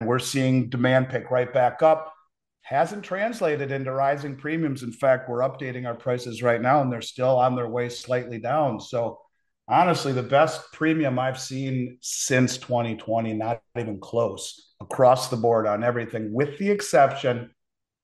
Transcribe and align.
we're 0.00 0.18
seeing 0.18 0.68
demand 0.68 1.08
pick 1.08 1.30
right 1.30 1.52
back 1.52 1.82
up. 1.82 2.14
Hasn't 2.62 3.02
translated 3.02 3.72
into 3.72 3.92
rising 3.92 4.36
premiums. 4.36 4.82
In 4.82 4.92
fact, 4.92 5.28
we're 5.28 5.40
updating 5.40 5.86
our 5.86 5.94
prices 5.94 6.42
right 6.42 6.60
now, 6.60 6.82
and 6.82 6.92
they're 6.92 7.00
still 7.00 7.38
on 7.38 7.56
their 7.56 7.68
way 7.68 7.88
slightly 7.88 8.38
down. 8.38 8.78
So 8.78 9.18
honestly, 9.66 10.12
the 10.12 10.22
best 10.22 10.72
premium 10.72 11.18
I've 11.18 11.40
seen 11.40 11.98
since 12.00 12.58
2020, 12.58 13.32
not 13.32 13.62
even 13.76 13.98
close, 14.00 14.74
across 14.80 15.28
the 15.28 15.36
board 15.36 15.66
on 15.66 15.82
everything, 15.82 16.32
with 16.32 16.58
the 16.58 16.70
exception, 16.70 17.50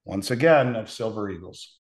once 0.04 0.30
again, 0.30 0.76
of 0.76 0.90
Silver 0.90 1.30
Eagles. 1.30 1.78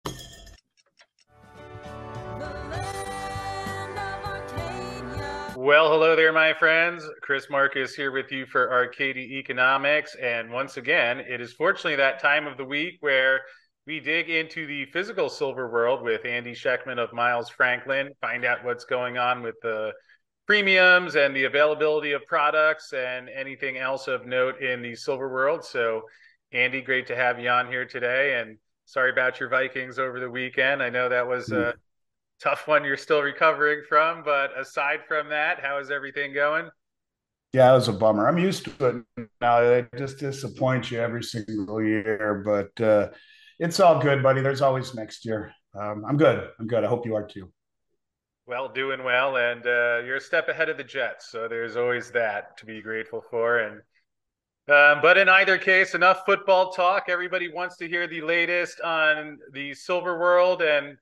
Well, 5.64 5.90
hello 5.90 6.14
there, 6.14 6.34
my 6.34 6.54
friends. 6.54 7.10
Chris 7.22 7.50
Marcus 7.50 7.96
here 7.96 8.12
with 8.12 8.34
you 8.34 8.46
for 8.46 8.70
Arcadia 8.74 9.40
Economics. 9.40 10.14
And 10.22 10.52
once 10.52 10.76
again, 10.76 11.22
it 11.22 11.40
is 11.40 11.54
fortunately 11.54 11.96
that 11.96 12.22
time 12.22 12.48
of 12.48 12.58
the 12.58 12.66
week 12.66 12.98
where 13.00 13.40
we 13.88 14.02
dig 14.02 14.30
into 14.30 14.68
the 14.68 14.84
physical 14.92 15.30
silver 15.30 15.72
world 15.72 16.04
with 16.04 16.26
Andy 16.26 16.52
Schectman 16.52 17.00
of 17.00 17.14
Miles 17.14 17.50
Franklin, 17.50 18.10
find 18.20 18.44
out 18.44 18.66
what's 18.66 18.84
going 18.84 19.18
on 19.18 19.42
with 19.42 19.56
the 19.62 19.94
premiums 20.48 21.16
and 21.16 21.34
the 21.34 21.46
availability 21.46 22.12
of 22.12 22.26
products 22.28 22.92
and 22.92 23.30
anything 23.30 23.78
else 23.78 24.10
of 24.10 24.26
note 24.26 24.62
in 24.62 24.82
the 24.82 24.94
silver 24.96 25.30
world. 25.30 25.64
So, 25.64 26.02
Andy, 26.52 26.82
great 26.82 27.08
to 27.08 27.16
have 27.16 27.40
you 27.40 27.48
on 27.48 27.68
here 27.68 27.86
today. 27.86 28.38
And 28.38 28.58
sorry 28.84 29.12
about 29.12 29.40
your 29.40 29.48
Vikings 29.48 29.98
over 29.98 30.20
the 30.20 30.30
weekend. 30.30 30.84
I 30.84 30.90
know 30.90 31.08
that 31.08 31.26
was 31.26 31.50
a 31.54 31.56
mm 31.56 31.74
tough 32.44 32.68
one 32.68 32.84
you're 32.84 32.98
still 32.98 33.22
recovering 33.22 33.84
from. 33.88 34.24
But 34.24 34.58
aside 34.60 35.00
from 35.08 35.30
that, 35.30 35.60
how 35.62 35.80
is 35.80 35.90
everything 35.90 36.34
going? 36.34 36.70
Yeah, 37.54 37.72
it 37.72 37.76
was 37.76 37.88
a 37.88 37.94
bummer. 37.94 38.28
I'm 38.28 38.40
used 38.40 38.66
to 38.66 39.06
it 39.18 39.28
now. 39.40 39.62
It 39.62 39.88
just 39.98 40.18
disappoints 40.18 40.90
you 40.92 41.00
every 41.00 41.24
single 41.24 41.84
year, 41.84 42.42
but 42.44 42.84
uh, 42.84 43.10
it's 43.60 43.80
all 43.80 44.02
good, 44.02 44.24
buddy. 44.24 44.42
There's 44.42 44.62
always 44.62 44.96
next 44.96 45.24
year. 45.24 45.54
Um, 45.80 46.04
I'm 46.08 46.18
good. 46.18 46.50
I'm 46.60 46.68
good. 46.68 46.84
I 46.84 46.88
hope 46.88 47.06
you 47.06 47.16
are 47.16 47.28
too. 47.28 47.52
Well, 48.46 48.68
doing 48.68 49.04
well, 49.04 49.38
and 49.38 49.66
uh, 49.66 50.02
you're 50.04 50.18
a 50.18 50.22
step 50.22 50.50
ahead 50.50 50.68
of 50.68 50.78
the 50.78 50.84
Jets, 50.84 51.32
so 51.32 51.48
there's 51.48 51.78
always 51.78 52.12
that 52.12 52.58
to 52.58 52.66
be 52.66 52.82
grateful 52.82 53.24
for. 53.30 53.60
And 53.60 53.76
um, 54.68 55.02
but 55.02 55.18
in 55.18 55.30
either 55.30 55.58
case, 55.58 55.94
enough 55.94 56.22
football 56.26 56.72
talk. 56.72 57.06
Everybody 57.08 57.52
wants 57.54 57.78
to 57.78 57.88
hear 57.88 58.08
the 58.08 58.22
latest 58.22 58.82
on 58.82 59.38
the 59.52 59.74
Silver 59.74 60.18
World, 60.20 60.62
and 60.62 60.98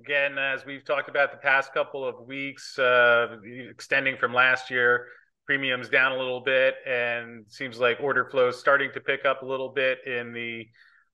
again, 0.00 0.38
as 0.38 0.64
we've 0.64 0.84
talked 0.84 1.08
about 1.08 1.30
the 1.30 1.38
past 1.38 1.72
couple 1.74 2.06
of 2.06 2.26
weeks, 2.26 2.78
uh, 2.78 3.36
extending 3.68 4.16
from 4.16 4.32
last 4.32 4.70
year, 4.70 5.06
premiums 5.46 5.88
down 5.88 6.12
a 6.12 6.16
little 6.16 6.40
bit, 6.40 6.76
and 6.86 7.44
seems 7.48 7.78
like 7.78 7.98
order 8.00 8.24
flow 8.30 8.50
starting 8.50 8.90
to 8.92 9.00
pick 9.00 9.24
up 9.24 9.42
a 9.42 9.46
little 9.46 9.68
bit 9.68 9.98
in 10.06 10.32
the 10.32 10.66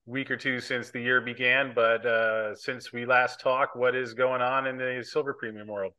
week 0.07 0.31
or 0.31 0.37
two 0.37 0.61
since 0.61 0.91
the 0.91 1.01
year 1.01 1.21
began. 1.21 1.73
But 1.75 2.07
uh, 2.07 2.55
since 2.55 2.93
we 2.93 3.07
last 3.07 3.41
talked, 3.41 3.77
what 3.77 3.95
is 3.95 4.15
going 4.15 4.41
on 4.41 4.67
in 4.67 4.77
the 4.77 5.03
silver 5.05 5.35
premium 5.35 5.67
world? 5.67 5.93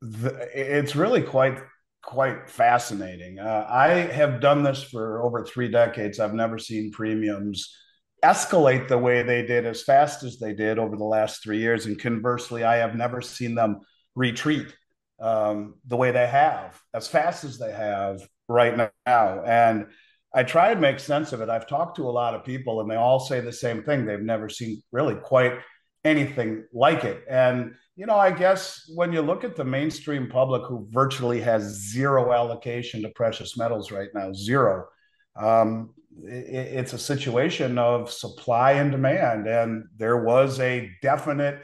The, 0.00 0.48
it's 0.54 0.94
really 0.96 1.22
quite 1.22 1.58
quite 2.02 2.48
fascinating. 2.48 3.38
Uh, 3.38 3.66
I 3.68 3.88
have 3.88 4.40
done 4.40 4.62
this 4.62 4.82
for 4.82 5.22
over 5.22 5.44
three 5.44 5.70
decades. 5.70 6.18
I've 6.18 6.32
never 6.32 6.56
seen 6.58 6.90
premiums 6.90 7.76
escalate 8.24 8.88
the 8.88 8.98
way 8.98 9.22
they 9.22 9.44
did 9.44 9.66
as 9.66 9.82
fast 9.82 10.22
as 10.22 10.38
they 10.38 10.52
did 10.52 10.78
over 10.78 10.96
the 10.96 11.04
last 11.04 11.42
three 11.42 11.58
years. 11.58 11.86
And 11.86 11.98
conversely, 11.98 12.64
I 12.64 12.76
have 12.76 12.94
never 12.94 13.20
seen 13.20 13.54
them 13.54 13.80
retreat 14.14 14.74
um, 15.20 15.74
the 15.86 15.96
way 15.96 16.10
they 16.10 16.26
have, 16.26 16.80
as 16.94 17.08
fast 17.08 17.44
as 17.44 17.58
they 17.58 17.72
have 17.72 18.20
right 18.48 18.76
now. 19.06 19.42
And 19.44 19.86
I 20.34 20.44
try 20.44 20.72
to 20.72 20.80
make 20.80 21.00
sense 21.00 21.32
of 21.32 21.40
it. 21.40 21.48
I've 21.48 21.66
talked 21.66 21.96
to 21.96 22.08
a 22.08 22.10
lot 22.10 22.34
of 22.34 22.44
people, 22.44 22.80
and 22.80 22.90
they 22.90 22.96
all 22.96 23.20
say 23.20 23.40
the 23.40 23.52
same 23.52 23.82
thing. 23.82 24.06
They've 24.06 24.20
never 24.20 24.48
seen 24.48 24.82
really 24.92 25.16
quite 25.16 25.54
anything 26.04 26.64
like 26.72 27.04
it. 27.04 27.24
And, 27.28 27.74
you 27.96 28.06
know, 28.06 28.16
I 28.16 28.30
guess 28.30 28.90
when 28.94 29.12
you 29.12 29.22
look 29.22 29.44
at 29.44 29.56
the 29.56 29.64
mainstream 29.64 30.28
public 30.28 30.62
who 30.62 30.86
virtually 30.90 31.40
has 31.40 31.90
zero 31.90 32.32
allocation 32.32 33.02
to 33.02 33.10
precious 33.10 33.58
metals 33.58 33.90
right 33.90 34.08
now, 34.14 34.32
zero, 34.32 34.86
um, 35.36 35.92
it's 36.24 36.92
a 36.92 36.98
situation 36.98 37.78
of 37.78 38.10
supply 38.10 38.72
and 38.72 38.90
demand. 38.90 39.46
And 39.46 39.84
there 39.96 40.22
was 40.22 40.60
a 40.60 40.90
definite, 41.02 41.62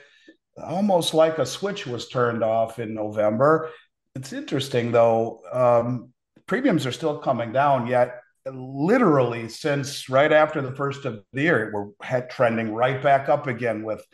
almost 0.63 1.15
like 1.15 1.39
a 1.39 1.47
switch 1.47 1.87
was 1.87 2.09
turned 2.09 2.43
off 2.43 2.79
in 2.79 2.95
November. 2.95 3.71
It's 4.15 4.33
interesting 4.33 4.93
though, 4.93 5.43
um, 5.53 6.13
premiums 6.47 6.87
are 6.87 6.93
still 6.93 7.19
coming 7.19 7.53
down, 7.53 7.87
yet 7.87 8.21
literally 8.51 9.49
since 9.49 10.09
right 10.09 10.33
after 10.33 10.63
the 10.63 10.75
first 10.75 11.05
of 11.05 11.23
the 11.33 11.43
year, 11.43 11.73
we're 11.75 12.23
trending 12.29 12.73
right 12.73 13.03
back 13.03 13.29
up 13.29 13.47
again 13.47 13.83
with 13.83 14.05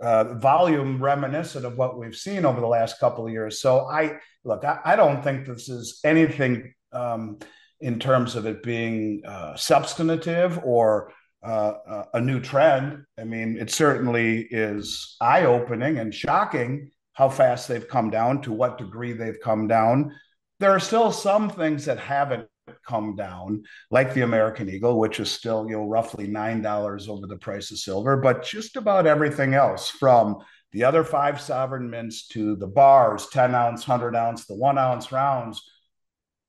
uh, 0.00 0.34
volume 0.34 1.02
reminiscent 1.02 1.64
of 1.64 1.76
what 1.76 1.98
we've 1.98 2.16
seen 2.16 2.44
over 2.44 2.60
the 2.60 2.66
last 2.66 2.98
couple 2.98 3.26
of 3.26 3.32
years. 3.32 3.60
So 3.60 3.86
I 3.86 4.18
look, 4.44 4.64
I, 4.64 4.80
I 4.84 4.96
don't 4.96 5.22
think 5.22 5.46
this 5.46 5.68
is 5.68 6.00
anything 6.04 6.74
um, 6.92 7.38
in 7.82 7.98
terms 7.98 8.36
of 8.36 8.46
it 8.46 8.62
being 8.62 9.22
uh, 9.26 9.56
substantive 9.56 10.60
or 10.64 11.12
uh, 11.42 12.04
a 12.14 12.20
new 12.20 12.40
trend. 12.40 13.04
I 13.18 13.24
mean, 13.24 13.56
it 13.58 13.70
certainly 13.70 14.46
is 14.50 15.16
eye 15.20 15.44
opening 15.44 15.98
and 15.98 16.14
shocking 16.14 16.90
how 17.14 17.28
fast 17.28 17.68
they've 17.68 17.88
come 17.88 18.08
down, 18.08 18.40
to 18.42 18.52
what 18.52 18.78
degree 18.78 19.12
they've 19.12 19.40
come 19.42 19.66
down. 19.66 20.12
There 20.60 20.70
are 20.70 20.80
still 20.80 21.12
some 21.12 21.50
things 21.50 21.84
that 21.84 21.98
haven't 21.98 22.48
come 22.86 23.16
down, 23.16 23.64
like 23.90 24.14
the 24.14 24.22
American 24.22 24.70
Eagle, 24.70 24.98
which 24.98 25.20
is 25.20 25.30
still 25.30 25.66
you 25.68 25.76
know 25.76 25.86
roughly 25.86 26.26
nine 26.26 26.62
dollars 26.62 27.08
over 27.08 27.26
the 27.26 27.36
price 27.36 27.70
of 27.70 27.78
silver, 27.78 28.16
but 28.16 28.44
just 28.44 28.76
about 28.76 29.06
everything 29.06 29.54
else 29.54 29.90
from 29.90 30.38
the 30.70 30.84
other 30.84 31.04
five 31.04 31.40
sovereign 31.40 31.90
mints 31.90 32.28
to 32.28 32.56
the 32.56 32.66
bars, 32.66 33.26
10 33.30 33.54
ounce, 33.54 33.86
100 33.86 34.16
ounce, 34.16 34.46
the 34.46 34.54
one 34.54 34.78
ounce 34.78 35.12
rounds 35.12 35.62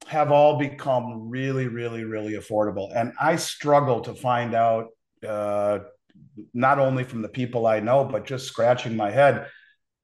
have 0.07 0.31
all 0.31 0.57
become 0.57 1.29
really, 1.29 1.67
really, 1.67 2.03
really 2.03 2.33
affordable. 2.33 2.91
And 2.95 3.13
I 3.19 3.35
struggle 3.35 4.01
to 4.01 4.13
find 4.13 4.53
out, 4.53 4.87
uh, 5.27 5.79
not 6.53 6.79
only 6.79 7.03
from 7.03 7.21
the 7.21 7.29
people 7.29 7.65
I 7.65 7.79
know, 7.79 8.03
but 8.05 8.25
just 8.25 8.47
scratching 8.47 8.95
my 8.95 9.11
head, 9.11 9.47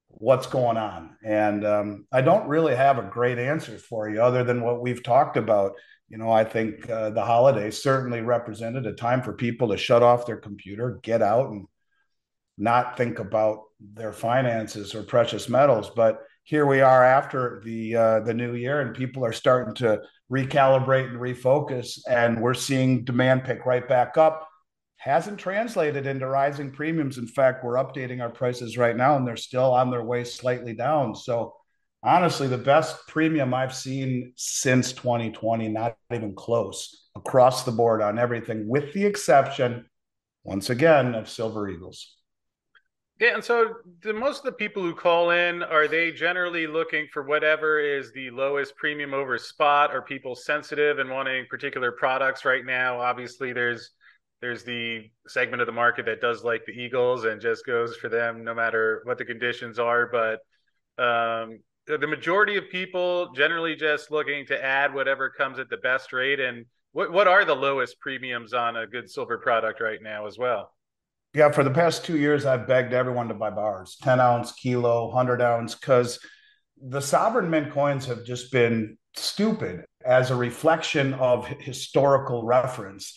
what's 0.08 0.48
going 0.48 0.78
on. 0.78 1.18
And 1.24 1.66
um, 1.66 2.06
I 2.12 2.22
don't 2.22 2.48
really 2.48 2.76
have 2.76 2.98
a 2.98 3.04
great 3.04 3.38
answer 3.38 3.78
for 3.78 4.10
you 4.10 4.22
other 4.22 4.44
than 4.44 4.62
what 4.62 4.82
we've 4.82 5.04
talked 5.04 5.38
about. 5.38 5.74
You 6.08 6.18
know, 6.18 6.32
I 6.32 6.44
think 6.44 6.90
uh, 6.90 7.12
the 7.12 7.24
holidays 7.24 7.82
certainly 7.82 8.22
represented 8.22 8.86
a 8.86 8.94
time 8.94 9.22
for 9.22 9.34
people 9.34 9.70
to 9.70 9.78
shut 9.78 10.02
off 10.02 10.26
their 10.26 10.38
computer, 10.38 11.00
get 11.04 11.22
out, 11.22 11.52
and 11.52 11.68
not 12.58 12.98
think 12.98 13.20
about 13.20 13.60
their 13.80 14.12
finances 14.12 14.96
or 14.96 15.04
precious 15.04 15.48
metals. 15.48 15.90
But 15.96 16.22
here 16.50 16.66
we 16.66 16.82
are 16.82 17.06
after 17.06 17.62
the 17.64 17.96
uh, 17.96 18.20
the 18.22 18.34
new 18.34 18.56
year, 18.56 18.82
and 18.82 18.96
people 18.96 19.24
are 19.24 19.32
starting 19.32 19.76
to 19.76 20.02
recalibrate 20.32 21.08
and 21.08 21.20
refocus, 21.20 22.00
and 22.10 22.42
we're 22.42 22.56
seeing 22.56 23.04
demand 23.04 23.44
pick 23.44 23.68
right 23.68 23.88
back 23.88 24.18
up. 24.18 24.50
Hasn't 24.98 25.38
translated 25.38 26.08
into 26.08 26.26
rising 26.26 26.72
premiums. 26.72 27.20
In 27.20 27.28
fact, 27.28 27.64
we're 27.64 27.76
updating 27.76 28.20
our 28.20 28.32
prices 28.32 28.80
right 28.80 28.98
now, 28.98 29.16
and 29.16 29.28
they're 29.28 29.38
still 29.38 29.72
on 29.72 29.92
their 29.92 30.04
way 30.04 30.24
slightly 30.24 30.74
down. 30.74 31.14
So, 31.14 31.54
honestly, 32.02 32.48
the 32.48 32.58
best 32.58 33.08
premium 33.08 33.54
I've 33.54 33.76
seen 33.76 34.34
since 34.36 34.92
2020, 34.94 35.68
not 35.70 35.98
even 36.12 36.34
close, 36.34 37.10
across 37.16 37.64
the 37.64 37.72
board 37.72 38.02
on 38.02 38.18
everything, 38.18 38.68
with 38.68 38.92
the 38.94 39.06
exception, 39.06 39.86
once 40.44 40.72
again, 40.72 41.14
of 41.14 41.30
Silver 41.30 41.70
Eagles. 41.70 42.16
Yeah, 43.20 43.34
and 43.34 43.44
so 43.44 43.74
the, 44.02 44.14
most 44.14 44.40
of 44.40 44.46
the 44.46 44.52
people 44.54 44.82
who 44.82 44.96
call 44.96 45.32
in 45.32 45.62
are 45.62 45.90
they 45.90 46.12
generally 46.12 46.68
looking 46.68 47.06
for 47.12 47.22
whatever 47.24 47.78
is 47.78 48.14
the 48.14 48.30
lowest 48.30 48.78
premium 48.78 49.14
over 49.14 49.38
spot? 49.38 49.92
Are 49.94 50.02
people 50.02 50.36
sensitive 50.36 51.00
and 51.00 51.10
wanting 51.10 51.46
particular 51.50 51.92
products 51.92 52.46
right 52.46 52.66
now? 52.66 53.02
Obviously, 53.02 53.52
there's 53.52 53.92
there's 54.40 54.64
the 54.64 55.10
segment 55.28 55.62
of 55.62 55.66
the 55.66 55.74
market 55.74 56.06
that 56.06 56.22
does 56.22 56.46
like 56.46 56.66
the 56.66 56.72
Eagles 56.72 57.26
and 57.26 57.42
just 57.42 57.66
goes 57.66 57.98
for 57.98 58.08
them 58.08 58.46
no 58.46 58.54
matter 58.54 59.02
what 59.04 59.18
the 59.18 59.26
conditions 59.26 59.80
are. 59.80 60.10
But 60.10 60.40
um, 61.04 61.60
the 61.88 62.08
majority 62.08 62.56
of 62.56 62.70
people 62.70 63.34
generally 63.34 63.76
just 63.76 64.12
looking 64.12 64.46
to 64.46 64.64
add 64.64 64.94
whatever 64.94 65.30
comes 65.30 65.60
at 65.60 65.70
the 65.70 65.78
best 65.78 66.14
rate. 66.14 66.40
And 66.40 66.66
what 66.94 67.12
what 67.12 67.28
are 67.28 67.44
the 67.44 67.54
lowest 67.54 68.00
premiums 68.00 68.54
on 68.54 68.78
a 68.78 68.88
good 68.88 69.10
silver 69.10 69.40
product 69.40 69.82
right 69.82 70.02
now 70.02 70.26
as 70.26 70.38
well? 70.38 70.72
Yeah, 71.34 71.52
for 71.52 71.64
the 71.64 71.70
past 71.70 72.06
two 72.06 72.18
years, 72.18 72.46
I've 72.46 72.68
begged 72.68 72.92
everyone 72.92 73.28
to 73.28 73.36
buy 73.36 73.52
bars 73.52 73.98
10 74.02 74.20
ounce, 74.20 74.52
kilo, 74.54 75.08
100 75.08 75.42
ounce, 75.42 75.76
because 75.76 76.20
the 76.82 77.02
sovereign 77.02 77.50
mint 77.50 77.72
coins 77.72 78.06
have 78.08 78.26
just 78.26 78.52
been 78.52 78.98
stupid 79.16 79.86
as 80.04 80.32
a 80.32 80.36
reflection 80.36 81.14
of 81.14 81.48
historical 81.48 82.46
reference. 82.46 83.14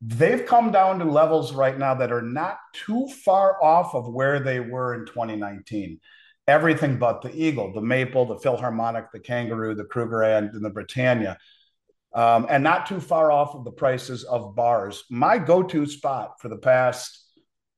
They've 0.00 0.44
come 0.44 0.72
down 0.72 0.98
to 0.98 1.04
levels 1.04 1.52
right 1.52 1.78
now 1.78 1.94
that 1.94 2.10
are 2.10 2.22
not 2.22 2.58
too 2.72 3.06
far 3.24 3.62
off 3.62 3.94
of 3.94 4.12
where 4.12 4.40
they 4.40 4.58
were 4.58 4.94
in 4.94 5.06
2019. 5.06 6.00
Everything 6.48 6.98
but 6.98 7.22
the 7.22 7.32
Eagle, 7.32 7.72
the 7.72 7.82
Maple, 7.82 8.24
the 8.24 8.38
Philharmonic, 8.38 9.12
the 9.12 9.20
Kangaroo, 9.20 9.74
the 9.74 9.84
Krugerrand, 9.84 10.50
and 10.54 10.64
the 10.64 10.70
Britannia 10.70 11.38
um, 12.14 12.46
and 12.48 12.64
not 12.64 12.86
too 12.86 13.00
far 13.00 13.30
off 13.30 13.54
of 13.54 13.64
the 13.64 13.70
prices 13.70 14.24
of 14.24 14.54
bars. 14.54 15.04
My 15.10 15.38
go-to 15.38 15.86
spot 15.86 16.40
for 16.40 16.48
the 16.48 16.58
past 16.58 17.20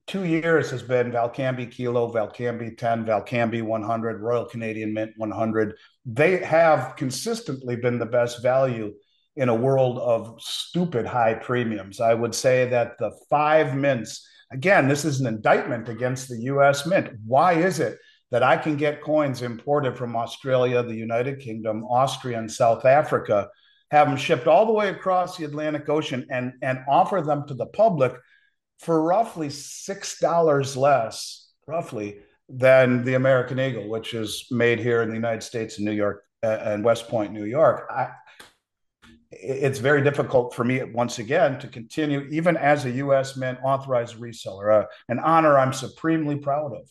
two 0.07 0.25
years 0.25 0.69
has 0.71 0.81
been 0.81 1.11
Valcambi 1.11 1.71
Kilo, 1.71 2.11
Valcambi 2.11 2.77
10, 2.77 3.05
Valcambi 3.05 3.61
100, 3.61 4.21
Royal 4.21 4.45
Canadian 4.45 4.93
Mint 4.93 5.11
100. 5.17 5.75
They 6.05 6.37
have 6.37 6.95
consistently 6.95 7.75
been 7.75 7.99
the 7.99 8.05
best 8.05 8.41
value 8.41 8.93
in 9.35 9.49
a 9.49 9.55
world 9.55 9.99
of 9.99 10.39
stupid 10.41 11.05
high 11.05 11.33
premiums. 11.33 11.99
I 11.99 12.13
would 12.13 12.35
say 12.35 12.67
that 12.69 12.97
the 12.99 13.11
five 13.29 13.75
mints, 13.75 14.27
again, 14.51 14.87
this 14.87 15.05
is 15.05 15.21
an 15.21 15.27
indictment 15.27 15.89
against 15.89 16.29
the 16.29 16.37
US 16.41 16.85
Mint. 16.85 17.09
Why 17.25 17.53
is 17.53 17.79
it 17.79 17.97
that 18.31 18.43
I 18.43 18.57
can 18.57 18.75
get 18.77 19.01
coins 19.01 19.41
imported 19.41 19.97
from 19.97 20.15
Australia, 20.15 20.83
the 20.83 20.95
United 20.95 21.39
Kingdom, 21.39 21.83
Austria, 21.83 22.39
and 22.39 22.51
South 22.51 22.85
Africa, 22.85 23.49
have 23.93 24.07
them 24.07 24.17
shipped 24.17 24.47
all 24.47 24.65
the 24.65 24.73
way 24.73 24.89
across 24.89 25.37
the 25.37 25.45
Atlantic 25.45 25.87
Ocean 25.87 26.25
and, 26.31 26.53
and 26.63 26.79
offer 26.89 27.21
them 27.21 27.47
to 27.47 27.53
the 27.53 27.67
public 27.67 28.11
for 28.79 29.03
roughly 29.03 29.49
$6 29.49 30.75
less, 30.75 31.51
roughly, 31.67 32.17
than 32.49 33.03
the 33.03 33.13
American 33.13 33.59
Eagle, 33.59 33.87
which 33.87 34.15
is 34.15 34.47
made 34.49 34.79
here 34.79 35.03
in 35.03 35.09
the 35.09 35.15
United 35.15 35.43
States 35.43 35.77
in 35.77 35.85
New 35.85 35.91
York 35.91 36.23
uh, 36.41 36.57
and 36.63 36.83
West 36.83 37.07
Point, 37.07 37.33
New 37.33 37.45
York. 37.45 37.87
I, 37.91 38.09
it's 39.29 39.77
very 39.77 40.01
difficult 40.01 40.55
for 40.55 40.63
me 40.63 40.81
once 40.83 41.19
again 41.19 41.59
to 41.59 41.67
continue, 41.67 42.27
even 42.31 42.57
as 42.57 42.85
a 42.85 42.91
U.S. 42.91 43.37
Mint 43.37 43.59
authorized 43.63 44.15
reseller, 44.15 44.83
uh, 44.83 44.87
an 45.07 45.19
honor 45.19 45.59
I'm 45.59 45.71
supremely 45.71 46.37
proud 46.37 46.73
of, 46.73 46.89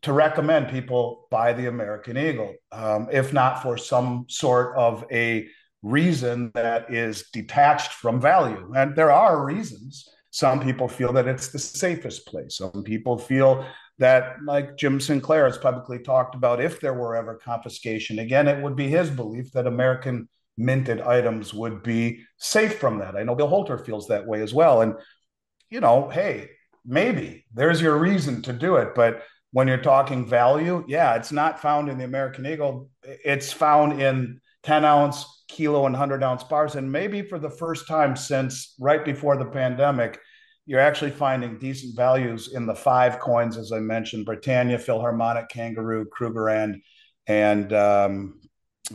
to 0.00 0.14
recommend 0.14 0.70
people 0.70 1.26
buy 1.30 1.52
the 1.52 1.66
American 1.66 2.16
Eagle, 2.16 2.54
um, 2.72 3.08
if 3.12 3.34
not 3.34 3.62
for 3.62 3.76
some 3.76 4.24
sort 4.30 4.74
of 4.78 5.04
a 5.12 5.48
reason 5.84 6.50
that 6.54 6.92
is 6.92 7.24
detached 7.32 7.92
from 7.92 8.20
value. 8.20 8.72
And 8.74 8.96
there 8.96 9.12
are 9.12 9.44
reasons. 9.44 10.08
Some 10.30 10.58
people 10.60 10.88
feel 10.88 11.12
that 11.12 11.28
it's 11.28 11.48
the 11.48 11.58
safest 11.58 12.26
place. 12.26 12.56
Some 12.56 12.82
people 12.82 13.18
feel 13.18 13.64
that, 13.98 14.36
like 14.44 14.76
Jim 14.76 14.98
Sinclair 14.98 15.44
has 15.44 15.58
publicly 15.58 16.00
talked 16.00 16.34
about, 16.34 16.60
if 16.60 16.80
there 16.80 16.94
were 16.94 17.14
ever 17.14 17.36
confiscation, 17.36 18.18
again, 18.18 18.48
it 18.48 18.60
would 18.60 18.74
be 18.74 18.88
his 18.88 19.10
belief 19.10 19.52
that 19.52 19.68
American 19.68 20.28
minted 20.56 21.00
items 21.00 21.52
would 21.52 21.82
be 21.82 22.24
safe 22.38 22.78
from 22.78 22.98
that. 22.98 23.14
I 23.14 23.22
know 23.22 23.34
Bill 23.34 23.46
Holter 23.46 23.78
feels 23.78 24.08
that 24.08 24.26
way 24.26 24.40
as 24.40 24.54
well. 24.54 24.80
And, 24.80 24.94
you 25.68 25.80
know, 25.80 26.08
hey, 26.08 26.48
maybe 26.84 27.44
there's 27.52 27.80
your 27.80 27.98
reason 27.98 28.42
to 28.42 28.52
do 28.52 28.76
it. 28.76 28.94
But 28.94 29.22
when 29.52 29.68
you're 29.68 29.78
talking 29.78 30.26
value, 30.26 30.84
yeah, 30.88 31.14
it's 31.14 31.30
not 31.30 31.60
found 31.60 31.88
in 31.88 31.98
the 31.98 32.04
American 32.04 32.46
Eagle. 32.46 32.88
It's 33.02 33.52
found 33.52 34.00
in 34.00 34.40
10 34.64 34.84
ounce, 34.84 35.44
kilo, 35.48 35.86
and 35.86 35.92
100 35.92 36.22
ounce 36.22 36.42
bars. 36.44 36.74
And 36.74 36.90
maybe 36.90 37.22
for 37.22 37.38
the 37.38 37.50
first 37.50 37.86
time 37.86 38.16
since 38.16 38.74
right 38.78 39.04
before 39.04 39.36
the 39.36 39.44
pandemic, 39.44 40.18
you're 40.66 40.80
actually 40.80 41.10
finding 41.10 41.58
decent 41.58 41.94
values 41.94 42.54
in 42.54 42.66
the 42.66 42.74
five 42.74 43.18
coins, 43.18 43.56
as 43.56 43.70
I 43.70 43.80
mentioned 43.80 44.24
Britannia, 44.24 44.78
Philharmonic, 44.78 45.48
Kangaroo, 45.50 46.06
Krugerrand, 46.06 46.80
and 47.26 47.72
um, 47.72 48.40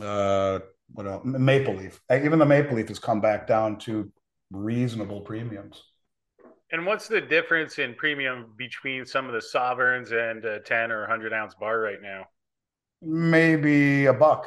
uh, 0.00 0.58
what 0.92 1.06
else? 1.06 1.24
Maple 1.24 1.74
Leaf. 1.74 2.00
Even 2.12 2.38
the 2.38 2.46
Maple 2.46 2.76
Leaf 2.76 2.88
has 2.88 2.98
come 2.98 3.20
back 3.20 3.46
down 3.46 3.78
to 3.80 4.10
reasonable 4.50 5.20
premiums. 5.20 5.82
And 6.72 6.86
what's 6.86 7.08
the 7.08 7.20
difference 7.20 7.78
in 7.78 7.94
premium 7.94 8.52
between 8.56 9.04
some 9.04 9.26
of 9.26 9.32
the 9.32 9.42
sovereigns 9.42 10.12
and 10.12 10.44
a 10.44 10.60
10 10.60 10.92
or 10.92 11.00
100 11.00 11.32
ounce 11.32 11.54
bar 11.54 11.80
right 11.80 12.00
now? 12.00 12.26
Maybe 13.02 14.06
a 14.06 14.12
buck. 14.12 14.46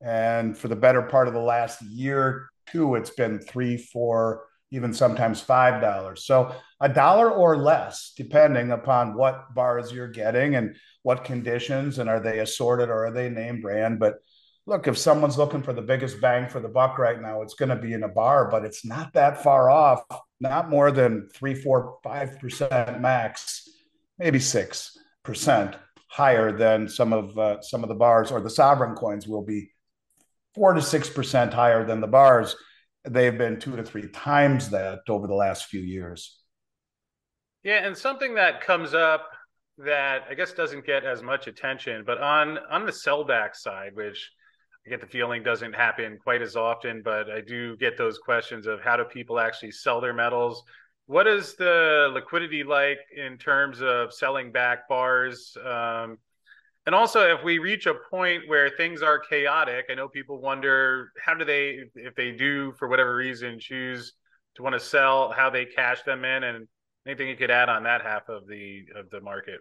And 0.00 0.56
for 0.56 0.68
the 0.68 0.76
better 0.76 1.02
part 1.02 1.28
of 1.28 1.34
the 1.34 1.40
last 1.40 1.82
year, 1.82 2.48
two, 2.70 2.94
it's 2.94 3.10
been 3.10 3.40
three, 3.40 3.76
four, 3.76 4.44
even 4.70 4.92
sometimes 4.92 5.40
five 5.40 5.80
dollars. 5.80 6.24
So 6.24 6.54
a 6.80 6.88
dollar 6.88 7.30
or 7.30 7.56
less, 7.56 8.12
depending 8.16 8.70
upon 8.70 9.14
what 9.14 9.54
bars 9.54 9.92
you're 9.92 10.08
getting 10.08 10.54
and 10.56 10.76
what 11.02 11.24
conditions, 11.24 11.98
and 11.98 12.08
are 12.08 12.20
they 12.20 12.40
assorted 12.40 12.90
or 12.90 13.06
are 13.06 13.10
they 13.10 13.28
name 13.28 13.60
brand. 13.60 13.98
But 13.98 14.16
look, 14.66 14.86
if 14.86 14.98
someone's 14.98 15.38
looking 15.38 15.62
for 15.62 15.72
the 15.72 15.82
biggest 15.82 16.20
bang 16.20 16.48
for 16.48 16.60
the 16.60 16.68
buck 16.68 16.98
right 16.98 17.20
now, 17.20 17.42
it's 17.42 17.54
going 17.54 17.70
to 17.70 17.76
be 17.76 17.94
in 17.94 18.02
a 18.02 18.08
bar, 18.08 18.50
but 18.50 18.64
it's 18.64 18.84
not 18.84 19.14
that 19.14 19.42
far 19.42 19.70
off, 19.70 20.02
not 20.40 20.68
more 20.68 20.92
than 20.92 21.28
three, 21.32 21.54
four, 21.54 21.98
five 22.04 22.38
percent 22.38 23.00
max, 23.00 23.68
maybe 24.18 24.38
six 24.38 24.96
percent 25.24 25.76
higher 26.10 26.52
than 26.56 26.88
some 26.88 27.12
of 27.12 27.36
uh, 27.38 27.60
some 27.62 27.82
of 27.82 27.88
the 27.88 27.94
bars 27.94 28.30
or 28.30 28.40
the 28.40 28.50
sovereign 28.50 28.94
coins 28.94 29.26
will 29.26 29.44
be 29.44 29.70
four 30.58 30.74
to 30.74 30.82
six 30.82 31.08
percent 31.08 31.54
higher 31.54 31.84
than 31.86 32.00
the 32.00 32.06
bars. 32.08 32.56
They've 33.04 33.36
been 33.36 33.60
two 33.60 33.76
to 33.76 33.84
three 33.84 34.08
times 34.08 34.70
that 34.70 35.00
over 35.08 35.28
the 35.28 35.34
last 35.34 35.66
few 35.66 35.80
years. 35.80 36.36
Yeah, 37.62 37.86
and 37.86 37.96
something 37.96 38.34
that 38.34 38.60
comes 38.60 38.92
up 38.92 39.28
that 39.78 40.24
I 40.28 40.34
guess 40.34 40.52
doesn't 40.52 40.84
get 40.84 41.04
as 41.04 41.22
much 41.22 41.46
attention, 41.46 42.02
but 42.04 42.18
on 42.18 42.58
on 42.70 42.84
the 42.84 42.92
sellback 42.92 43.54
side, 43.54 43.92
which 43.94 44.30
I 44.84 44.90
get 44.90 45.00
the 45.00 45.06
feeling 45.06 45.44
doesn't 45.44 45.74
happen 45.74 46.18
quite 46.20 46.42
as 46.42 46.56
often, 46.56 47.02
but 47.04 47.30
I 47.30 47.40
do 47.40 47.76
get 47.76 47.96
those 47.96 48.18
questions 48.18 48.66
of 48.66 48.80
how 48.80 48.96
do 48.96 49.04
people 49.04 49.38
actually 49.38 49.70
sell 49.70 50.00
their 50.00 50.14
metals? 50.14 50.64
What 51.06 51.28
is 51.28 51.54
the 51.54 52.10
liquidity 52.12 52.64
like 52.64 52.98
in 53.16 53.38
terms 53.38 53.80
of 53.80 54.12
selling 54.12 54.50
back 54.50 54.88
bars? 54.88 55.56
Um, 55.64 56.18
and 56.88 56.94
also, 56.94 57.36
if 57.36 57.44
we 57.44 57.58
reach 57.58 57.84
a 57.84 57.92
point 57.92 58.44
where 58.46 58.70
things 58.70 59.02
are 59.02 59.18
chaotic, 59.18 59.84
I 59.90 59.94
know 59.94 60.08
people 60.08 60.40
wonder 60.40 61.12
how 61.22 61.34
do 61.34 61.44
they, 61.44 61.80
if 61.94 62.14
they 62.14 62.32
do 62.32 62.72
for 62.78 62.88
whatever 62.88 63.14
reason, 63.14 63.60
choose 63.60 64.14
to 64.54 64.62
want 64.62 64.72
to 64.72 64.80
sell, 64.80 65.30
how 65.30 65.50
they 65.50 65.66
cash 65.66 66.02
them 66.04 66.24
in, 66.24 66.44
and 66.44 66.66
anything 67.06 67.28
you 67.28 67.36
could 67.36 67.50
add 67.50 67.68
on 67.68 67.82
that 67.82 68.00
half 68.00 68.30
of 68.30 68.46
the 68.48 68.86
of 68.96 69.10
the 69.10 69.20
market. 69.20 69.60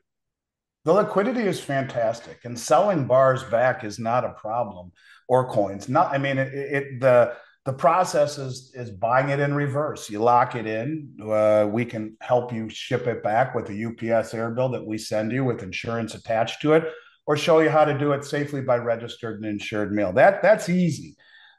The 0.86 0.94
liquidity 0.94 1.42
is 1.42 1.60
fantastic, 1.60 2.46
and 2.46 2.58
selling 2.58 3.08
bars 3.08 3.44
back 3.44 3.84
is 3.84 4.00
not 4.00 4.24
a 4.24 4.30
problem 4.30 4.94
or 5.28 5.50
coins. 5.50 5.90
Not, 5.90 6.14
I 6.14 6.20
mean, 6.20 6.38
it, 6.38 6.54
it 6.54 7.02
the 7.02 7.36
the 7.66 7.74
process 7.74 8.38
is 8.38 8.72
is 8.74 8.90
buying 8.90 9.28
it 9.28 9.42
in 9.42 9.54
reverse. 9.54 10.10
You 10.10 10.20
lock 10.20 10.56
it 10.56 10.66
in. 10.66 11.18
Uh, 11.22 11.68
we 11.70 11.84
can 11.84 12.16
help 12.22 12.54
you 12.54 12.70
ship 12.70 13.06
it 13.06 13.22
back 13.22 13.54
with 13.54 13.70
a 13.70 13.86
UPS 13.88 14.34
air 14.34 14.50
bill 14.52 14.70
that 14.70 14.86
we 14.86 14.98
send 14.98 15.34
you 15.34 15.44
with 15.44 15.62
insurance 15.62 16.16
attached 16.16 16.62
to 16.62 16.72
it, 16.72 16.86
or 17.28 17.38
show 17.38 17.60
you 17.60 17.70
how 17.70 17.86
to 17.86 17.98
do 17.98 18.14
it 18.14 18.24
safely 18.24 18.62
by 18.62 18.78
registered 18.78 19.36
and 19.36 19.46
insured 19.46 19.92
mail. 19.92 20.12
That 20.14 20.42
that's 20.42 20.70
easy. 20.70 21.16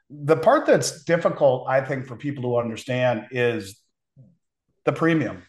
The 0.09 0.35
part 0.35 0.65
that's 0.65 1.03
difficult, 1.03 1.67
I 1.69 1.81
think, 1.81 2.07
for 2.07 2.17
people 2.17 2.43
to 2.43 2.57
understand 2.57 3.27
is 3.31 3.79
the 4.83 4.91
premium. 4.91 5.43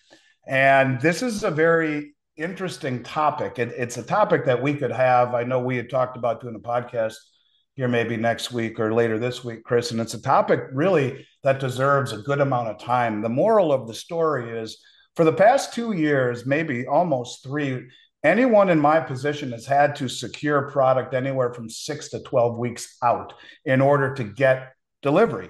And 0.46 1.00
this 1.00 1.22
is 1.22 1.42
a 1.42 1.50
very 1.50 2.14
interesting 2.36 3.02
topic. 3.02 3.58
It, 3.58 3.72
it's 3.76 3.96
a 3.96 4.02
topic 4.02 4.44
that 4.44 4.62
we 4.62 4.74
could 4.74 4.92
have. 4.92 5.34
I 5.34 5.44
know 5.44 5.60
we 5.60 5.76
had 5.76 5.88
talked 5.88 6.16
about 6.16 6.42
doing 6.42 6.54
a 6.54 6.60
podcast 6.60 7.14
here 7.74 7.88
maybe 7.88 8.16
next 8.16 8.52
week 8.52 8.78
or 8.78 8.92
later 8.92 9.18
this 9.18 9.42
week, 9.42 9.64
Chris. 9.64 9.90
And 9.90 10.00
it's 10.00 10.14
a 10.14 10.20
topic 10.20 10.60
really 10.72 11.26
that 11.42 11.60
deserves 11.60 12.12
a 12.12 12.18
good 12.18 12.40
amount 12.40 12.68
of 12.68 12.78
time. 12.78 13.22
The 13.22 13.28
moral 13.30 13.72
of 13.72 13.86
the 13.86 13.94
story 13.94 14.58
is 14.58 14.78
for 15.16 15.24
the 15.24 15.32
past 15.32 15.72
two 15.72 15.92
years, 15.92 16.44
maybe 16.44 16.86
almost 16.86 17.42
three, 17.42 17.88
anyone 18.22 18.68
in 18.68 18.78
my 18.78 19.00
position 19.00 19.52
has 19.52 19.66
had 19.66 19.96
to 19.96 20.08
secure 20.08 20.70
product 20.70 21.14
anywhere 21.14 21.52
from 21.52 21.68
six 21.68 22.10
to 22.10 22.20
12 22.20 22.58
weeks 22.58 22.96
out 23.02 23.34
in 23.64 23.80
order 23.80 24.14
to 24.14 24.24
get 24.24 24.74
delivery 25.02 25.48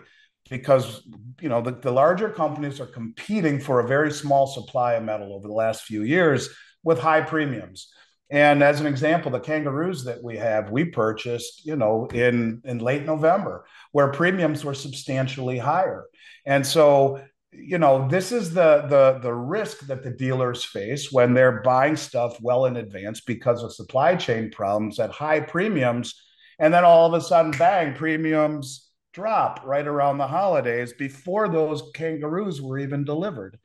because 0.49 1.03
you 1.41 1.49
know 1.49 1.63
the, 1.63 1.71
the 1.71 1.91
larger 1.91 2.29
companies 2.29 2.81
are 2.81 2.87
competing 2.87 3.61
for 3.61 3.81
a 3.81 3.87
very 3.87 4.13
small 4.13 4.47
supply 4.47 4.95
of 4.95 5.05
metal 5.05 5.33
over 5.33 5.47
the 5.47 5.55
last 5.55 5.83
few 5.83 6.03
years 6.03 6.51
with 6.83 6.99
high 6.99 7.21
premiums. 7.21 7.93
And 8.33 8.63
as 8.63 8.81
an 8.81 8.87
example, 8.87 9.33
the 9.33 9.41
kangaroos 9.41 10.05
that 10.05 10.23
we 10.23 10.37
have, 10.37 10.71
we 10.71 10.85
purchased, 10.85 11.67
you 11.67 11.77
know, 11.77 12.07
in 12.07 12.61
in 12.65 12.79
late 12.79 13.05
November, 13.05 13.65
where 13.93 14.09
premiums 14.09 14.65
were 14.65 14.75
substantially 14.75 15.59
higher. 15.59 16.05
And 16.47 16.65
so, 16.65 17.23
you 17.53 17.79
know, 17.79 18.09
this 18.09 18.33
is 18.33 18.55
the 18.55 18.87
the 18.89 19.19
the 19.21 19.35
risk 19.35 19.87
that 19.87 20.03
the 20.03 20.11
dealers 20.11 20.65
face 20.65 21.11
when 21.11 21.35
they're 21.35 21.63
buying 21.63 21.97
stuff 21.97 22.41
well 22.41 22.67
in 22.67 22.77
advance 22.77 23.21
because 23.21 23.63
of 23.63 23.73
supply 23.73 24.15
chain 24.17 24.51
problems 24.51 24.99
at 24.99 25.11
high 25.11 25.41
premiums, 25.41 26.15
and 26.59 26.73
then 26.73 26.85
all 26.85 27.07
of 27.07 27.15
a 27.15 27.25
sudden, 27.25 27.51
bang, 27.53 27.95
premiums 27.95 28.91
drop 29.13 29.61
right 29.65 29.87
around 29.87 30.19
the 30.19 30.27
holidays 30.27 30.93
before 30.93 31.49
those 31.49 31.83
kangaroos 31.95 32.63
were 32.63 32.79
even 32.79 33.05
delivered, 33.05 33.59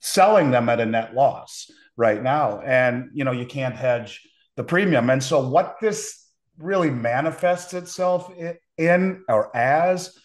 selling 0.00 0.50
them 0.50 0.68
at 0.68 0.80
a 0.80 0.86
net 0.86 1.14
loss 1.14 1.70
right 1.96 2.22
now. 2.22 2.60
And, 2.60 3.10
you 3.14 3.24
know, 3.24 3.32
you 3.32 3.46
can't 3.46 3.76
hedge 3.76 4.20
the 4.56 4.64
premium. 4.64 5.08
And 5.10 5.22
so 5.22 5.48
what 5.48 5.76
this 5.80 6.26
really 6.58 6.90
manifests 6.90 7.72
itself 7.72 8.30
in 8.76 9.24
or 9.28 9.56
as 9.56 10.18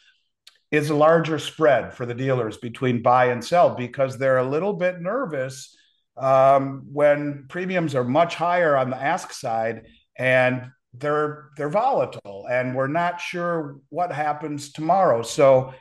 is 0.71 0.89
a 0.89 0.95
larger 0.95 1.39
spread 1.39 1.93
for 1.93 2.05
the 2.05 2.13
dealers 2.13 2.57
between 2.57 3.01
buy 3.01 3.25
and 3.25 3.43
sell 3.43 3.75
because 3.75 4.17
they're 4.17 4.39
a 4.39 4.49
little 4.49 4.73
bit 4.73 4.99
nervous 4.99 5.75
um, 6.17 6.87
when 6.91 7.45
premiums 7.49 7.95
are 7.95 8.03
much 8.03 8.35
higher 8.35 8.75
on 8.75 8.89
the 8.89 9.01
ask 9.01 9.31
side 9.31 9.83
and 10.17 10.67
they're 10.93 11.49
they're 11.57 11.69
volatile 11.69 12.47
and 12.49 12.73
we're 12.73 12.87
not 12.87 13.19
sure 13.19 13.79
what 13.89 14.13
happens 14.13 14.71
tomorrow 14.71 15.21
so 15.21 15.73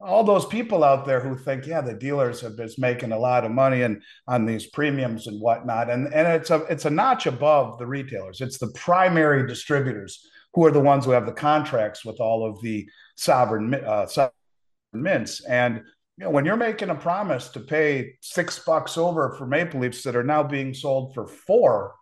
all 0.00 0.24
those 0.24 0.46
people 0.46 0.82
out 0.82 1.04
there 1.04 1.20
who 1.20 1.36
think, 1.36 1.66
yeah, 1.66 1.82
the 1.82 1.92
dealers 1.92 2.40
have 2.40 2.56
been 2.56 2.70
making 2.78 3.12
a 3.12 3.18
lot 3.18 3.44
of 3.44 3.50
money 3.50 3.82
and 3.82 4.02
on 4.26 4.46
these 4.46 4.66
premiums 4.66 5.26
and 5.26 5.40
whatnot, 5.40 5.90
and 5.90 6.12
and 6.14 6.26
it's 6.26 6.50
a 6.50 6.62
it's 6.70 6.86
a 6.86 6.90
notch 6.90 7.26
above 7.26 7.78
the 7.78 7.86
retailers. 7.86 8.40
It's 8.40 8.58
the 8.58 8.72
primary 8.74 9.46
distributors 9.46 10.26
who 10.54 10.64
are 10.64 10.70
the 10.70 10.80
ones 10.80 11.04
who 11.04 11.10
have 11.10 11.26
the 11.26 11.32
contracts 11.32 12.04
with 12.04 12.18
all 12.18 12.48
of 12.48 12.60
the 12.62 12.88
sovereign 13.20 13.74
uh, 13.74 14.06
sovereign 14.06 14.32
mints. 14.94 15.44
And 15.44 15.82
you 16.16 16.24
know, 16.24 16.30
when 16.30 16.46
you're 16.46 16.56
making 16.56 16.88
a 16.88 16.94
promise 16.94 17.48
to 17.48 17.60
pay 17.60 18.14
six 18.20 18.58
bucks 18.58 18.96
over 18.96 19.34
for 19.36 19.46
maple 19.46 19.80
leafs 19.80 20.02
that 20.04 20.16
are 20.16 20.24
now 20.24 20.42
being 20.42 20.72
sold 20.72 21.14
for 21.14 21.26
four, 21.26 21.94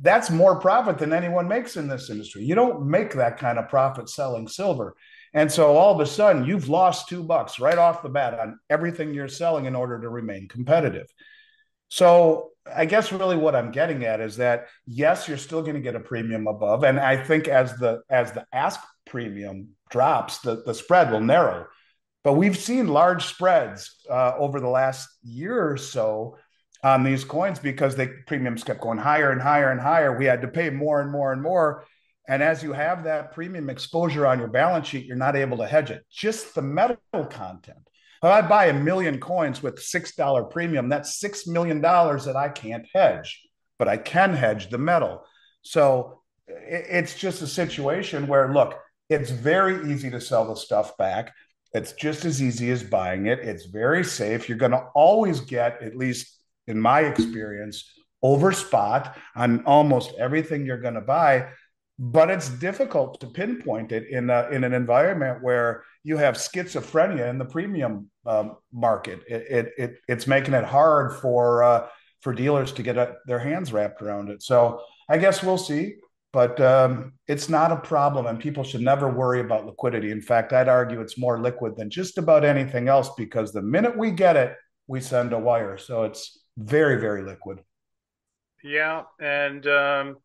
that's 0.00 0.30
more 0.30 0.58
profit 0.58 0.98
than 0.98 1.12
anyone 1.12 1.46
makes 1.46 1.76
in 1.76 1.86
this 1.86 2.10
industry. 2.10 2.42
You 2.42 2.56
don't 2.56 2.86
make 2.88 3.14
that 3.14 3.38
kind 3.38 3.58
of 3.58 3.68
profit 3.68 4.08
selling 4.08 4.48
silver. 4.48 4.96
And 5.32 5.50
so 5.50 5.76
all 5.76 5.94
of 5.94 6.00
a 6.00 6.06
sudden, 6.06 6.44
you've 6.44 6.68
lost 6.68 7.08
two 7.08 7.22
bucks 7.22 7.58
right 7.58 7.78
off 7.78 8.02
the 8.02 8.08
bat 8.08 8.38
on 8.38 8.58
everything 8.68 9.14
you're 9.14 9.28
selling 9.28 9.64
in 9.64 9.74
order 9.74 10.00
to 10.00 10.08
remain 10.08 10.46
competitive. 10.48 11.06
So 11.88 12.50
I 12.74 12.84
guess 12.84 13.12
really 13.12 13.36
what 13.36 13.56
I'm 13.56 13.70
getting 13.70 14.04
at 14.04 14.20
is 14.20 14.36
that 14.36 14.66
yes, 14.86 15.28
you're 15.28 15.38
still 15.38 15.62
going 15.62 15.74
to 15.74 15.80
get 15.80 15.94
a 15.94 16.00
premium 16.00 16.46
above, 16.46 16.84
and 16.84 16.98
I 16.98 17.16
think 17.16 17.48
as 17.48 17.76
the 17.76 18.02
as 18.10 18.32
the 18.32 18.46
ask 18.52 18.80
premium 19.06 19.68
drops, 19.92 20.38
the 20.40 20.62
the 20.66 20.74
spread 20.74 21.12
will 21.12 21.20
narrow. 21.20 21.66
But 22.24 22.34
we've 22.34 22.58
seen 22.58 22.88
large 22.88 23.24
spreads 23.24 23.96
uh, 24.08 24.34
over 24.36 24.60
the 24.60 24.68
last 24.68 25.08
year 25.22 25.70
or 25.70 25.76
so 25.76 26.36
on 26.84 27.04
these 27.04 27.24
coins 27.24 27.58
because 27.58 27.94
the 27.96 28.12
premiums 28.26 28.64
kept 28.64 28.80
going 28.80 28.98
higher 28.98 29.30
and 29.30 29.40
higher 29.40 29.70
and 29.70 29.80
higher. 29.80 30.16
We 30.16 30.24
had 30.24 30.42
to 30.42 30.48
pay 30.48 30.70
more 30.70 31.00
and 31.00 31.10
more 31.10 31.32
and 31.32 31.42
more 31.42 31.84
and 32.28 32.42
as 32.42 32.62
you 32.62 32.72
have 32.72 33.04
that 33.04 33.32
premium 33.32 33.68
exposure 33.68 34.26
on 34.26 34.38
your 34.38 34.48
balance 34.48 34.86
sheet, 34.86 35.06
you're 35.06 35.16
not 35.16 35.36
able 35.36 35.56
to 35.58 35.66
hedge 35.66 35.90
it. 35.90 36.04
Just 36.10 36.54
the 36.54 36.62
metal 36.62 36.96
content. 37.12 37.78
If 38.22 38.30
I 38.30 38.40
buy 38.42 38.66
a 38.66 38.72
million 38.72 39.18
coins 39.18 39.62
with 39.62 39.76
$6 39.76 40.50
premium, 40.50 40.88
that's 40.88 41.20
$6 41.20 41.48
million 41.48 41.80
that 41.80 42.34
I 42.36 42.48
can't 42.48 42.86
hedge, 42.94 43.42
but 43.78 43.88
I 43.88 43.96
can 43.96 44.32
hedge 44.32 44.70
the 44.70 44.78
metal. 44.78 45.24
So 45.62 46.22
it's 46.46 47.18
just 47.18 47.42
a 47.42 47.46
situation 47.48 48.28
where, 48.28 48.52
look, 48.52 48.78
it's 49.12 49.30
very 49.30 49.92
easy 49.92 50.10
to 50.10 50.20
sell 50.20 50.46
the 50.46 50.56
stuff 50.56 50.96
back. 50.96 51.34
It's 51.72 51.92
just 51.92 52.24
as 52.24 52.42
easy 52.42 52.70
as 52.70 52.82
buying 52.82 53.26
it. 53.26 53.38
It's 53.40 53.66
very 53.66 54.04
safe. 54.04 54.48
You're 54.48 54.58
going 54.58 54.72
to 54.72 54.86
always 54.94 55.40
get, 55.40 55.82
at 55.82 55.96
least 55.96 56.38
in 56.66 56.78
my 56.78 57.00
experience, 57.00 57.90
over 58.22 58.52
spot 58.52 59.16
on 59.34 59.64
almost 59.64 60.12
everything 60.18 60.64
you're 60.64 60.80
going 60.80 60.94
to 60.94 61.00
buy 61.00 61.48
but 61.98 62.30
it's 62.30 62.48
difficult 62.48 63.20
to 63.20 63.28
pinpoint 63.28 63.92
it 63.92 64.08
in 64.08 64.28
a, 64.28 64.48
in 64.50 64.64
an 64.64 64.72
environment 64.72 65.40
where 65.40 65.84
you 66.02 66.16
have 66.16 66.34
schizophrenia 66.34 67.28
in 67.30 67.38
the 67.38 67.44
premium 67.44 68.10
um, 68.26 68.56
market. 68.72 69.20
It, 69.28 69.46
it, 69.48 69.72
it, 69.78 69.94
it's 70.08 70.26
making 70.26 70.54
it 70.54 70.64
hard 70.64 71.14
for 71.20 71.62
uh, 71.62 71.86
for 72.20 72.32
dealers 72.32 72.72
to 72.72 72.82
get 72.82 72.96
a, 72.96 73.14
their 73.26 73.38
hands 73.38 73.72
wrapped 73.72 74.00
around 74.02 74.30
it. 74.30 74.42
So 74.42 74.80
I 75.08 75.18
guess 75.18 75.42
we'll 75.42 75.58
see, 75.58 75.96
but 76.32 76.60
um, 76.60 77.12
it's 77.28 77.48
not 77.48 77.72
a 77.72 77.76
problem, 77.76 78.26
and 78.26 78.40
people 78.40 78.64
should 78.64 78.80
never 78.80 79.08
worry 79.08 79.40
about 79.40 79.66
liquidity. 79.66 80.10
In 80.10 80.22
fact, 80.22 80.52
I'd 80.52 80.68
argue 80.68 81.00
it's 81.00 81.18
more 81.18 81.38
liquid 81.38 81.76
than 81.76 81.90
just 81.90 82.18
about 82.18 82.44
anything 82.44 82.88
else 82.88 83.10
because 83.16 83.52
the 83.52 83.62
minute 83.62 83.96
we 83.96 84.10
get 84.10 84.36
it, 84.36 84.56
we 84.86 85.00
send 85.00 85.32
a 85.32 85.38
wire. 85.38 85.76
So 85.78 86.04
it's 86.04 86.40
very 86.56 87.00
very 87.00 87.22
liquid. 87.22 87.60
Yeah, 88.64 89.02
and 89.20 89.66
um 89.66 90.16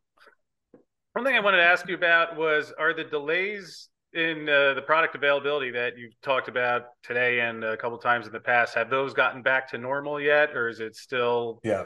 one 1.13 1.25
thing 1.25 1.35
I 1.35 1.39
wanted 1.39 1.57
to 1.57 1.63
ask 1.63 1.87
you 1.89 1.95
about 1.95 2.37
was 2.37 2.71
are 2.77 2.93
the 2.93 3.03
delays 3.03 3.89
in 4.13 4.47
uh, 4.47 4.75
the 4.75 4.83
product 4.83 5.15
availability 5.15 5.71
that 5.71 5.97
you've 5.97 6.19
talked 6.21 6.47
about 6.47 6.83
today 7.03 7.39
and 7.39 7.63
a 7.63 7.75
couple 7.75 7.97
times 7.97 8.27
in 8.27 8.31
the 8.31 8.39
past 8.39 8.75
have 8.75 8.89
those 8.89 9.13
gotten 9.13 9.41
back 9.41 9.69
to 9.71 9.77
normal 9.77 10.21
yet 10.21 10.55
or 10.55 10.69
is 10.69 10.79
it 10.79 10.95
still 10.95 11.59
yeah 11.63 11.83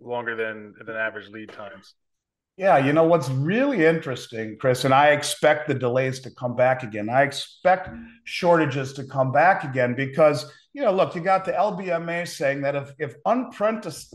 longer 0.00 0.36
than 0.36 0.74
than 0.84 0.96
average 0.96 1.28
lead 1.28 1.50
times 1.50 1.94
yeah 2.56 2.78
you 2.78 2.92
know 2.92 3.04
what's 3.04 3.28
really 3.30 3.84
interesting 3.84 4.56
chris 4.58 4.84
and 4.84 4.94
i 4.94 5.08
expect 5.08 5.66
the 5.66 5.74
delays 5.74 6.20
to 6.20 6.30
come 6.30 6.54
back 6.54 6.82
again 6.82 7.08
i 7.08 7.22
expect 7.22 7.88
shortages 8.24 8.92
to 8.92 9.04
come 9.04 9.32
back 9.32 9.64
again 9.64 9.94
because 9.94 10.50
you 10.72 10.82
know 10.82 10.92
look 10.92 11.14
you 11.14 11.20
got 11.20 11.44
the 11.44 11.52
lbma 11.52 12.26
saying 12.26 12.60
that 12.60 12.74
if 12.74 12.92
if 12.98 13.14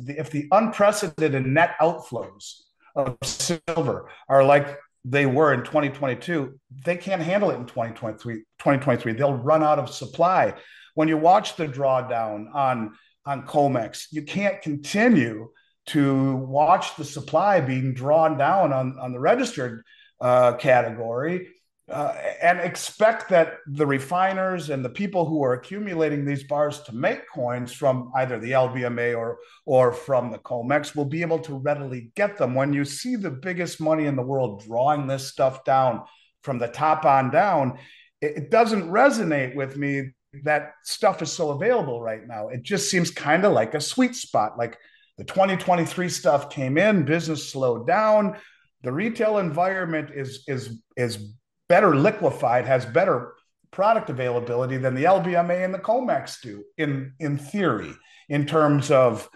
if 0.07 0.31
the 0.31 0.47
unprecedented 0.51 1.45
net 1.45 1.75
outflows 1.81 2.61
of 2.95 3.17
silver 3.23 4.09
are 4.27 4.43
like 4.43 4.77
they 5.05 5.25
were 5.25 5.53
in 5.53 5.61
2022, 5.61 6.59
they 6.85 6.97
can't 6.97 7.21
handle 7.21 7.51
it 7.51 7.55
in 7.55 7.65
2023. 7.65 8.35
2023. 8.35 9.13
They'll 9.13 9.33
run 9.33 9.63
out 9.63 9.79
of 9.79 9.89
supply. 9.89 10.53
When 10.95 11.07
you 11.07 11.17
watch 11.17 11.55
the 11.55 11.67
drawdown 11.67 12.53
on, 12.53 12.95
on 13.25 13.45
COMEX, 13.45 14.07
you 14.11 14.23
can't 14.23 14.61
continue 14.61 15.49
to 15.89 16.35
watch 16.35 16.95
the 16.95 17.05
supply 17.05 17.61
being 17.61 17.93
drawn 17.93 18.37
down 18.37 18.73
on, 18.73 18.97
on 18.99 19.11
the 19.11 19.19
registered 19.19 19.83
uh, 20.21 20.53
category 20.53 21.47
uh, 21.89 22.13
and 22.41 22.59
expect 22.59 23.29
that 23.29 23.57
the 23.65 23.85
refiners 23.85 24.69
and 24.69 24.85
the 24.85 24.89
people 24.89 25.25
who 25.25 25.43
are 25.43 25.53
accumulating 25.53 26.23
these 26.23 26.43
bars 26.43 26.81
to 26.81 26.93
make 26.93 27.27
coins 27.27 27.71
from 27.71 28.11
either 28.15 28.39
the 28.39 28.51
LBMA 28.51 29.17
or 29.17 29.39
or 29.65 29.91
from 29.91 30.31
the 30.31 30.37
COMEX 30.37 30.95
will 30.95 31.05
be 31.05 31.21
able 31.21 31.39
to 31.39 31.55
readily 31.55 32.11
get 32.15 32.37
them. 32.37 32.53
When 32.53 32.73
you 32.73 32.85
see 32.85 33.15
the 33.15 33.31
biggest 33.31 33.81
money 33.81 34.05
in 34.05 34.15
the 34.15 34.21
world 34.21 34.63
drawing 34.63 35.07
this 35.07 35.27
stuff 35.27 35.63
down 35.63 36.03
from 36.43 36.59
the 36.59 36.67
top 36.67 37.05
on 37.05 37.31
down, 37.31 37.79
it, 38.21 38.37
it 38.37 38.51
doesn't 38.51 38.89
resonate 38.89 39.55
with 39.55 39.75
me 39.75 40.11
that 40.43 40.73
stuff 40.83 41.23
is 41.23 41.31
so 41.31 41.49
available 41.51 42.01
right 42.01 42.27
now. 42.27 42.49
It 42.49 42.61
just 42.61 42.91
seems 42.91 43.09
kind 43.09 43.45
of 43.45 43.53
like 43.53 43.73
a 43.73 43.81
sweet 43.81 44.15
spot. 44.15 44.59
Like 44.59 44.77
the 45.19 45.25
2023 45.25 46.07
stuff 46.07 46.49
came 46.49 46.77
in, 46.77 47.03
business 47.03 47.51
slowed 47.51 47.85
down. 47.85 48.37
The 48.83 48.91
retail 48.93 49.37
environment 49.37 50.11
is 50.15 50.45
is 50.47 50.81
is 50.95 51.33
better 51.67 51.93
liquefied, 51.93 52.65
has 52.65 52.85
better 52.85 53.33
product 53.69 54.09
availability 54.09 54.77
than 54.77 54.95
the 54.95 55.03
LBMA 55.03 55.65
and 55.65 55.73
the 55.73 55.79
COMEX 55.79 56.41
do 56.41 56.63
in, 56.77 57.11
in 57.19 57.37
theory, 57.37 57.93
in 58.29 58.45
terms 58.45 58.91
of 58.91 59.29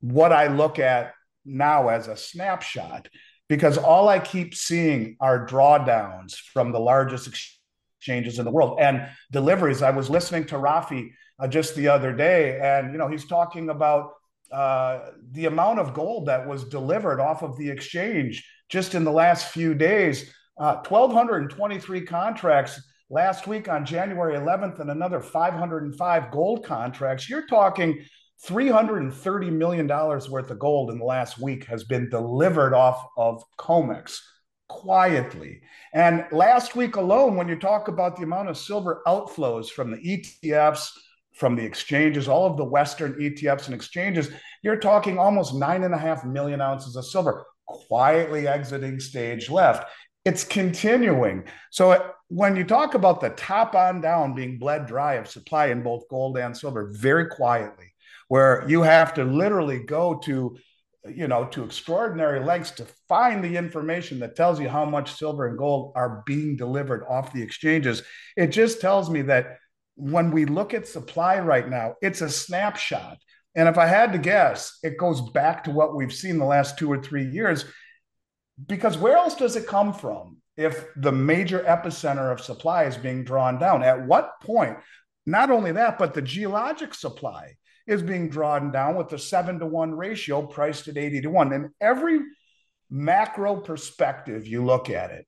what 0.00 0.32
I 0.32 0.46
look 0.48 0.78
at 0.78 1.12
now 1.44 1.88
as 1.88 2.08
a 2.08 2.16
snapshot. 2.16 3.08
Because 3.46 3.76
all 3.76 4.08
I 4.08 4.20
keep 4.20 4.54
seeing 4.54 5.18
are 5.20 5.46
drawdowns 5.46 6.34
from 6.34 6.72
the 6.72 6.80
largest 6.80 7.28
exchanges 7.28 8.38
in 8.38 8.46
the 8.46 8.50
world 8.50 8.78
and 8.80 9.06
deliveries. 9.30 9.82
I 9.82 9.90
was 9.90 10.08
listening 10.08 10.46
to 10.46 10.56
Rafi 10.56 11.10
uh, 11.38 11.46
just 11.46 11.76
the 11.76 11.88
other 11.88 12.14
day, 12.14 12.58
and 12.58 12.92
you 12.92 12.98
know 12.98 13.06
he's 13.06 13.26
talking 13.26 13.68
about 13.68 14.12
uh, 14.52 15.10
the 15.32 15.46
amount 15.46 15.78
of 15.78 15.94
gold 15.94 16.26
that 16.26 16.46
was 16.46 16.64
delivered 16.64 17.20
off 17.20 17.42
of 17.42 17.56
the 17.56 17.68
exchange 17.68 18.46
just 18.68 18.94
in 18.94 19.04
the 19.04 19.12
last 19.12 19.48
few 19.52 19.74
days 19.74 20.32
uh, 20.58 20.76
1,223 20.88 22.02
contracts 22.02 22.80
last 23.10 23.46
week 23.46 23.68
on 23.68 23.84
January 23.84 24.36
11th, 24.36 24.80
and 24.80 24.90
another 24.90 25.20
505 25.20 26.30
gold 26.30 26.64
contracts. 26.64 27.28
You're 27.28 27.46
talking 27.46 28.04
$330 28.46 29.52
million 29.52 29.86
worth 29.86 30.50
of 30.50 30.58
gold 30.58 30.90
in 30.90 30.98
the 30.98 31.04
last 31.04 31.38
week 31.38 31.64
has 31.64 31.84
been 31.84 32.08
delivered 32.08 32.74
off 32.74 33.06
of 33.16 33.42
COMEX 33.58 34.18
quietly. 34.68 35.60
And 35.94 36.24
last 36.32 36.74
week 36.74 36.96
alone, 36.96 37.36
when 37.36 37.48
you 37.48 37.56
talk 37.56 37.88
about 37.88 38.16
the 38.16 38.24
amount 38.24 38.48
of 38.48 38.58
silver 38.58 39.02
outflows 39.06 39.68
from 39.68 39.90
the 39.90 39.98
ETFs, 39.98 40.88
from 41.36 41.54
the 41.54 41.64
exchanges, 41.64 42.28
all 42.28 42.46
of 42.46 42.56
the 42.56 42.64
Western 42.64 43.14
ETFs 43.14 43.66
and 43.66 43.74
exchanges, 43.74 44.30
you're 44.62 44.78
talking 44.78 45.18
almost 45.18 45.54
nine 45.54 45.84
and 45.84 45.94
a 45.94 45.98
half 45.98 46.24
million 46.24 46.60
ounces 46.60 46.96
of 46.96 47.06
silver 47.06 47.44
quietly 47.66 48.46
exiting 48.46 49.00
stage 49.00 49.50
left 49.50 49.88
it's 50.26 50.42
continuing. 50.42 51.44
So 51.70 51.92
uh, 51.92 52.10
when 52.26 52.56
you 52.56 52.64
talk 52.64 52.94
about 52.94 53.20
the 53.20 53.30
top 53.30 53.76
on 53.76 54.00
down 54.00 54.34
being 54.34 54.58
bled 54.58 54.86
dry 54.86 55.14
of 55.14 55.28
supply 55.28 55.66
in 55.66 55.84
both 55.84 56.08
gold 56.08 56.36
and 56.36 56.54
silver, 56.54 56.92
very 56.98 57.28
quietly, 57.28 57.94
where 58.26 58.64
you 58.68 58.82
have 58.82 59.14
to 59.14 59.24
literally 59.24 59.78
go 59.78 60.16
to 60.24 60.58
you 61.08 61.28
know 61.28 61.44
to 61.44 61.62
extraordinary 61.62 62.40
lengths 62.40 62.72
to 62.72 62.84
find 63.08 63.44
the 63.44 63.56
information 63.56 64.18
that 64.18 64.34
tells 64.34 64.58
you 64.58 64.68
how 64.68 64.84
much 64.84 65.14
silver 65.14 65.46
and 65.46 65.56
gold 65.56 65.92
are 65.94 66.24
being 66.26 66.56
delivered 66.56 67.04
off 67.08 67.32
the 67.32 67.40
exchanges 67.40 68.02
it 68.36 68.48
just 68.48 68.80
tells 68.80 69.08
me 69.08 69.22
that 69.22 69.58
when 69.96 70.30
we 70.30 70.44
look 70.44 70.72
at 70.74 70.86
supply 70.86 71.38
right 71.38 71.68
now 71.68 71.94
it's 72.00 72.20
a 72.20 72.28
snapshot 72.28 73.18
and 73.54 73.68
if 73.68 73.78
i 73.78 73.86
had 73.86 74.12
to 74.12 74.18
guess 74.18 74.78
it 74.82 74.98
goes 74.98 75.20
back 75.30 75.64
to 75.64 75.70
what 75.70 75.96
we've 75.96 76.12
seen 76.12 76.38
the 76.38 76.44
last 76.44 76.78
two 76.78 76.90
or 76.90 77.02
three 77.02 77.24
years 77.24 77.64
because 78.64 78.96
where 78.96 79.16
else 79.16 79.34
does 79.34 79.56
it 79.56 79.66
come 79.66 79.92
from 79.92 80.38
if 80.56 80.86
the 80.96 81.12
major 81.12 81.60
epicenter 81.60 82.32
of 82.32 82.40
supply 82.40 82.84
is 82.84 82.96
being 82.96 83.24
drawn 83.24 83.58
down? 83.58 83.82
At 83.82 84.06
what 84.06 84.40
point, 84.40 84.78
not 85.26 85.50
only 85.50 85.72
that, 85.72 85.98
but 85.98 86.14
the 86.14 86.22
geologic 86.22 86.94
supply 86.94 87.56
is 87.86 88.02
being 88.02 88.30
drawn 88.30 88.72
down 88.72 88.96
with 88.96 89.08
the 89.08 89.18
seven 89.18 89.58
to 89.58 89.66
one 89.66 89.94
ratio 89.94 90.46
priced 90.46 90.88
at 90.88 90.96
80 90.96 91.22
to 91.22 91.30
one. 91.30 91.52
And 91.52 91.70
every 91.80 92.20
macro 92.90 93.56
perspective 93.56 94.46
you 94.46 94.64
look 94.64 94.88
at 94.88 95.10
it, 95.10 95.26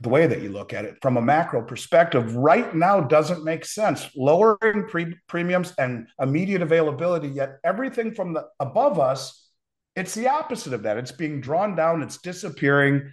the 0.00 0.08
way 0.08 0.26
that 0.26 0.40
you 0.40 0.50
look 0.50 0.72
at 0.72 0.86
it 0.86 0.96
from 1.02 1.18
a 1.18 1.22
macro 1.22 1.62
perspective 1.62 2.34
right 2.34 2.74
now 2.74 3.00
doesn't 3.00 3.44
make 3.44 3.64
sense. 3.66 4.08
Lowering 4.16 4.86
pre- 4.88 5.16
premiums 5.28 5.74
and 5.78 6.08
immediate 6.18 6.62
availability, 6.62 7.28
yet 7.28 7.58
everything 7.64 8.14
from 8.14 8.32
the 8.32 8.46
above 8.58 8.98
us, 8.98 9.48
it's 9.94 10.14
the 10.14 10.28
opposite 10.28 10.72
of 10.72 10.84
that. 10.84 10.96
It's 10.96 11.12
being 11.12 11.40
drawn 11.40 11.76
down, 11.76 12.02
it's 12.02 12.18
disappearing. 12.18 13.12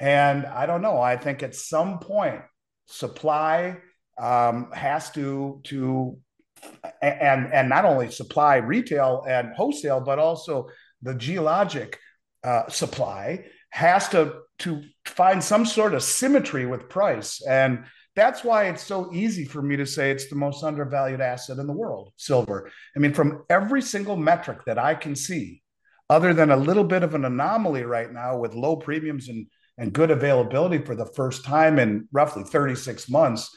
And 0.00 0.44
I 0.46 0.66
don't 0.66 0.82
know. 0.82 1.00
I 1.00 1.16
think 1.16 1.42
at 1.42 1.54
some 1.54 2.00
point, 2.00 2.42
supply 2.86 3.76
um, 4.20 4.70
has 4.72 5.10
to 5.12 5.60
to 5.64 6.18
and 7.00 7.52
and 7.52 7.68
not 7.68 7.84
only 7.84 8.10
supply 8.10 8.56
retail 8.56 9.24
and 9.28 9.54
wholesale, 9.54 10.00
but 10.00 10.18
also 10.18 10.68
the 11.02 11.14
geologic 11.14 11.98
uh, 12.42 12.68
supply 12.68 13.44
has 13.70 14.08
to 14.08 14.40
to 14.58 14.82
find 15.04 15.42
some 15.42 15.64
sort 15.64 15.94
of 15.94 16.02
symmetry 16.02 16.66
with 16.66 16.88
price. 16.88 17.42
And 17.46 17.84
that's 18.16 18.42
why 18.42 18.64
it's 18.64 18.82
so 18.82 19.12
easy 19.12 19.44
for 19.44 19.62
me 19.62 19.76
to 19.76 19.86
say 19.86 20.10
it's 20.10 20.28
the 20.28 20.36
most 20.36 20.64
undervalued 20.64 21.20
asset 21.20 21.58
in 21.58 21.66
the 21.66 21.72
world 21.72 22.12
silver. 22.16 22.70
I 22.96 22.98
mean 22.98 23.14
from 23.14 23.44
every 23.48 23.80
single 23.80 24.16
metric 24.16 24.64
that 24.66 24.78
i 24.78 24.94
can 24.94 25.14
see 25.14 25.62
other 26.10 26.34
than 26.34 26.50
a 26.50 26.56
little 26.56 26.82
bit 26.84 27.04
of 27.04 27.14
an 27.14 27.24
anomaly 27.24 27.84
right 27.84 28.12
now 28.12 28.36
with 28.36 28.54
low 28.54 28.74
premiums 28.76 29.28
and 29.28 29.46
and 29.76 29.92
good 29.92 30.10
availability 30.10 30.78
for 30.78 30.96
the 30.96 31.06
first 31.06 31.44
time 31.44 31.78
in 31.78 32.08
roughly 32.10 32.42
36 32.42 33.08
months 33.08 33.56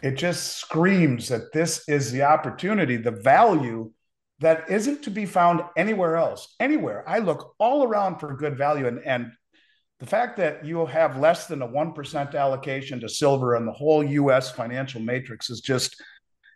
it 0.00 0.12
just 0.12 0.58
screams 0.58 1.28
that 1.28 1.52
this 1.52 1.88
is 1.88 2.12
the 2.12 2.22
opportunity 2.22 2.96
the 2.96 3.10
value 3.10 3.90
that 4.40 4.68
isn't 4.70 5.02
to 5.02 5.10
be 5.10 5.26
found 5.26 5.62
anywhere 5.76 6.16
else. 6.16 6.54
Anywhere. 6.60 7.08
I 7.08 7.20
look 7.20 7.54
all 7.58 7.84
around 7.84 8.18
for 8.18 8.36
good 8.36 8.56
value 8.56 8.86
and 8.86 9.00
and 9.04 9.32
the 9.98 10.06
fact 10.06 10.36
that 10.36 10.64
you 10.64 10.84
have 10.86 11.18
less 11.18 11.46
than 11.46 11.62
a 11.62 11.68
1% 11.68 12.34
allocation 12.34 13.00
to 13.00 13.08
silver 13.08 13.56
in 13.56 13.64
the 13.64 13.72
whole 13.72 14.04
US 14.04 14.50
financial 14.50 15.00
matrix 15.00 15.50
is 15.50 15.60
just 15.60 16.02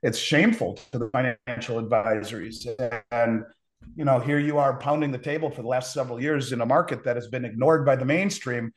it's 0.02 0.18
shameful 0.18 0.78
to 0.92 0.98
the 0.98 1.10
financial 1.10 1.82
advisories. 1.82 2.66
And 3.10 3.44
you 3.94 4.04
know 4.04 4.20
here 4.20 4.38
you 4.38 4.58
are 4.58 4.78
pounding 4.78 5.10
the 5.10 5.18
table 5.18 5.50
for 5.50 5.62
the 5.62 5.68
last 5.68 5.92
several 5.92 6.20
years 6.20 6.52
in 6.52 6.60
a 6.60 6.66
market 6.66 7.04
that 7.04 7.16
has 7.16 7.28
been 7.28 7.44
ignored 7.44 7.84
by 7.86 7.96
the 7.96 8.04
mainstream 8.04 8.72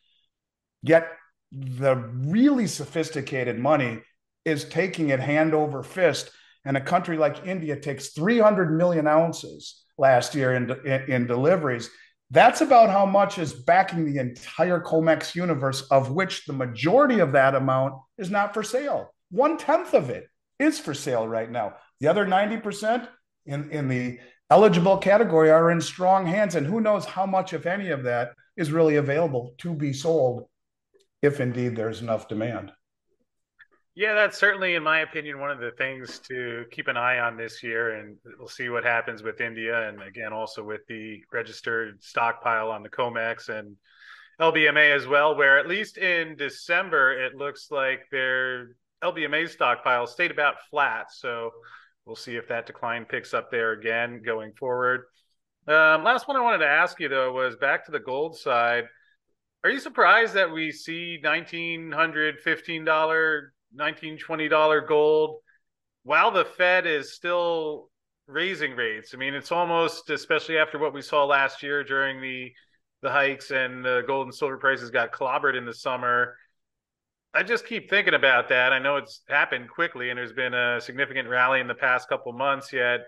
yet 0.81 1.07
the 1.53 1.95
really 1.95 2.67
sophisticated 2.67 3.59
money 3.59 4.01
is 4.45 4.65
taking 4.65 5.09
it 5.09 5.19
hand 5.19 5.53
over 5.53 5.83
fist. 5.83 6.31
And 6.65 6.77
a 6.77 6.81
country 6.81 7.17
like 7.17 7.45
India 7.45 7.79
takes 7.79 8.09
300 8.09 8.75
million 8.75 9.07
ounces 9.07 9.83
last 9.97 10.33
year 10.33 10.55
in, 10.55 10.71
in, 10.85 11.11
in 11.11 11.27
deliveries 11.27 11.89
that's 12.33 12.61
about 12.61 12.89
how 12.89 13.05
much 13.05 13.37
is 13.37 13.53
backing 13.53 14.05
the 14.05 14.19
entire 14.19 14.79
COMEX 14.79 15.35
universe, 15.35 15.83
of 15.91 16.09
which 16.09 16.45
the 16.45 16.53
majority 16.53 17.19
of 17.19 17.31
that 17.33 17.53
amount 17.53 17.93
is 18.17 18.31
not 18.31 18.55
for 18.55 18.63
sale. 18.63 19.13
One 19.29 19.55
tenth 19.55 19.93
of 19.93 20.09
it 20.09 20.27
is 20.57 20.79
for 20.79 20.95
sale 20.95 21.27
right 21.27 21.49
now. 21.49 21.75
The 21.99 22.07
other 22.07 22.25
90% 22.25 23.07
in, 23.45 23.69
in 23.69 23.87
the 23.87 24.19
eligible 24.49 24.97
category 24.97 25.51
are 25.51 25.69
in 25.69 25.79
strong 25.79 26.25
hands. 26.25 26.55
And 26.55 26.65
who 26.65 26.81
knows 26.81 27.05
how 27.05 27.27
much, 27.27 27.53
if 27.53 27.67
any, 27.67 27.89
of 27.89 28.01
that 28.03 28.31
is 28.57 28.71
really 28.71 28.95
available 28.95 29.53
to 29.59 29.75
be 29.75 29.93
sold 29.93 30.47
if 31.21 31.39
indeed 31.39 31.75
there's 31.75 32.01
enough 32.01 32.27
demand. 32.27 32.71
Yeah, 33.95 34.15
that's 34.15 34.39
certainly, 34.39 34.73
in 34.73 34.81
my 34.81 35.01
opinion, 35.01 35.39
one 35.39 35.51
of 35.51 35.59
the 35.59 35.71
things 35.71 36.17
to 36.27 36.65
keep 36.71 36.87
an 36.87 36.97
eye 36.97 37.19
on 37.19 37.37
this 37.37 37.61
year, 37.61 37.97
and 37.99 38.17
we'll 38.39 38.47
see 38.47 38.69
what 38.69 38.83
happens 38.83 39.21
with 39.21 39.39
India, 39.39 39.87
and 39.87 40.01
again, 40.01 40.33
also 40.33 40.63
with 40.63 40.81
the 40.87 41.21
registered 41.31 42.01
stockpile 42.03 42.71
on 42.71 42.81
the 42.81 42.89
COMEX 42.89 43.49
and 43.49 43.77
LBMA 44.41 44.95
as 44.95 45.05
well. 45.05 45.35
Where 45.35 45.59
at 45.59 45.67
least 45.67 45.99
in 45.99 46.35
December, 46.35 47.13
it 47.23 47.35
looks 47.35 47.69
like 47.69 47.99
their 48.11 48.75
LBMA 49.03 49.47
stockpile 49.47 50.07
stayed 50.07 50.31
about 50.31 50.55
flat. 50.71 51.11
So 51.11 51.51
we'll 52.05 52.15
see 52.15 52.35
if 52.35 52.47
that 52.47 52.65
decline 52.65 53.05
picks 53.05 53.31
up 53.31 53.51
there 53.51 53.73
again 53.73 54.23
going 54.25 54.53
forward. 54.53 55.01
Um, 55.67 56.03
last 56.03 56.27
one 56.27 56.35
I 56.35 56.41
wanted 56.41 56.59
to 56.59 56.67
ask 56.67 56.99
you 56.99 57.09
though 57.09 57.31
was 57.31 57.55
back 57.57 57.85
to 57.85 57.91
the 57.91 57.99
gold 57.99 58.37
side. 58.37 58.85
Are 59.63 59.69
you 59.69 59.79
surprised 59.79 60.33
that 60.33 60.51
we 60.51 60.71
see 60.71 61.19
nineteen 61.21 61.91
hundred 61.91 62.39
fifteen 62.41 62.83
dollar 62.83 63.53
19 63.73 64.17
20 64.17 64.47
dollar 64.47 64.81
gold 64.81 65.39
while 66.03 66.31
the 66.31 66.45
fed 66.45 66.85
is 66.85 67.13
still 67.13 67.89
raising 68.27 68.75
rates. 68.75 69.13
I 69.13 69.17
mean 69.17 69.33
it's 69.33 69.51
almost 69.51 70.09
especially 70.09 70.57
after 70.57 70.77
what 70.77 70.93
we 70.93 71.01
saw 71.01 71.25
last 71.25 71.63
year 71.63 71.83
during 71.83 72.21
the 72.21 72.51
the 73.01 73.11
hikes 73.11 73.51
and 73.51 73.83
the 73.83 74.03
gold 74.07 74.27
and 74.27 74.35
silver 74.35 74.57
prices 74.57 74.89
got 74.89 75.11
clobbered 75.11 75.57
in 75.57 75.65
the 75.65 75.73
summer. 75.73 76.37
I 77.33 77.43
just 77.43 77.65
keep 77.65 77.89
thinking 77.89 78.13
about 78.13 78.47
that. 78.49 78.71
I 78.71 78.79
know 78.79 78.97
it's 78.97 79.21
happened 79.27 79.69
quickly 79.69 80.09
and 80.09 80.17
there's 80.17 80.33
been 80.33 80.53
a 80.53 80.79
significant 80.79 81.27
rally 81.27 81.59
in 81.59 81.67
the 81.67 81.73
past 81.73 82.07
couple 82.07 82.31
months 82.31 82.71
yet. 82.71 83.01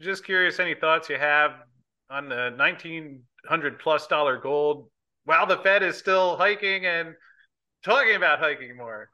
Just 0.00 0.24
curious 0.24 0.58
any 0.58 0.74
thoughts 0.74 1.08
you 1.08 1.18
have 1.18 1.52
on 2.10 2.28
the 2.28 2.52
1900 2.56 3.78
plus 3.78 4.06
dollar 4.06 4.38
gold 4.38 4.88
while 5.24 5.46
the 5.46 5.58
fed 5.58 5.82
is 5.82 5.96
still 5.96 6.36
hiking 6.36 6.86
and 6.86 7.14
talking 7.84 8.16
about 8.16 8.38
hiking 8.38 8.76
more 8.76 9.10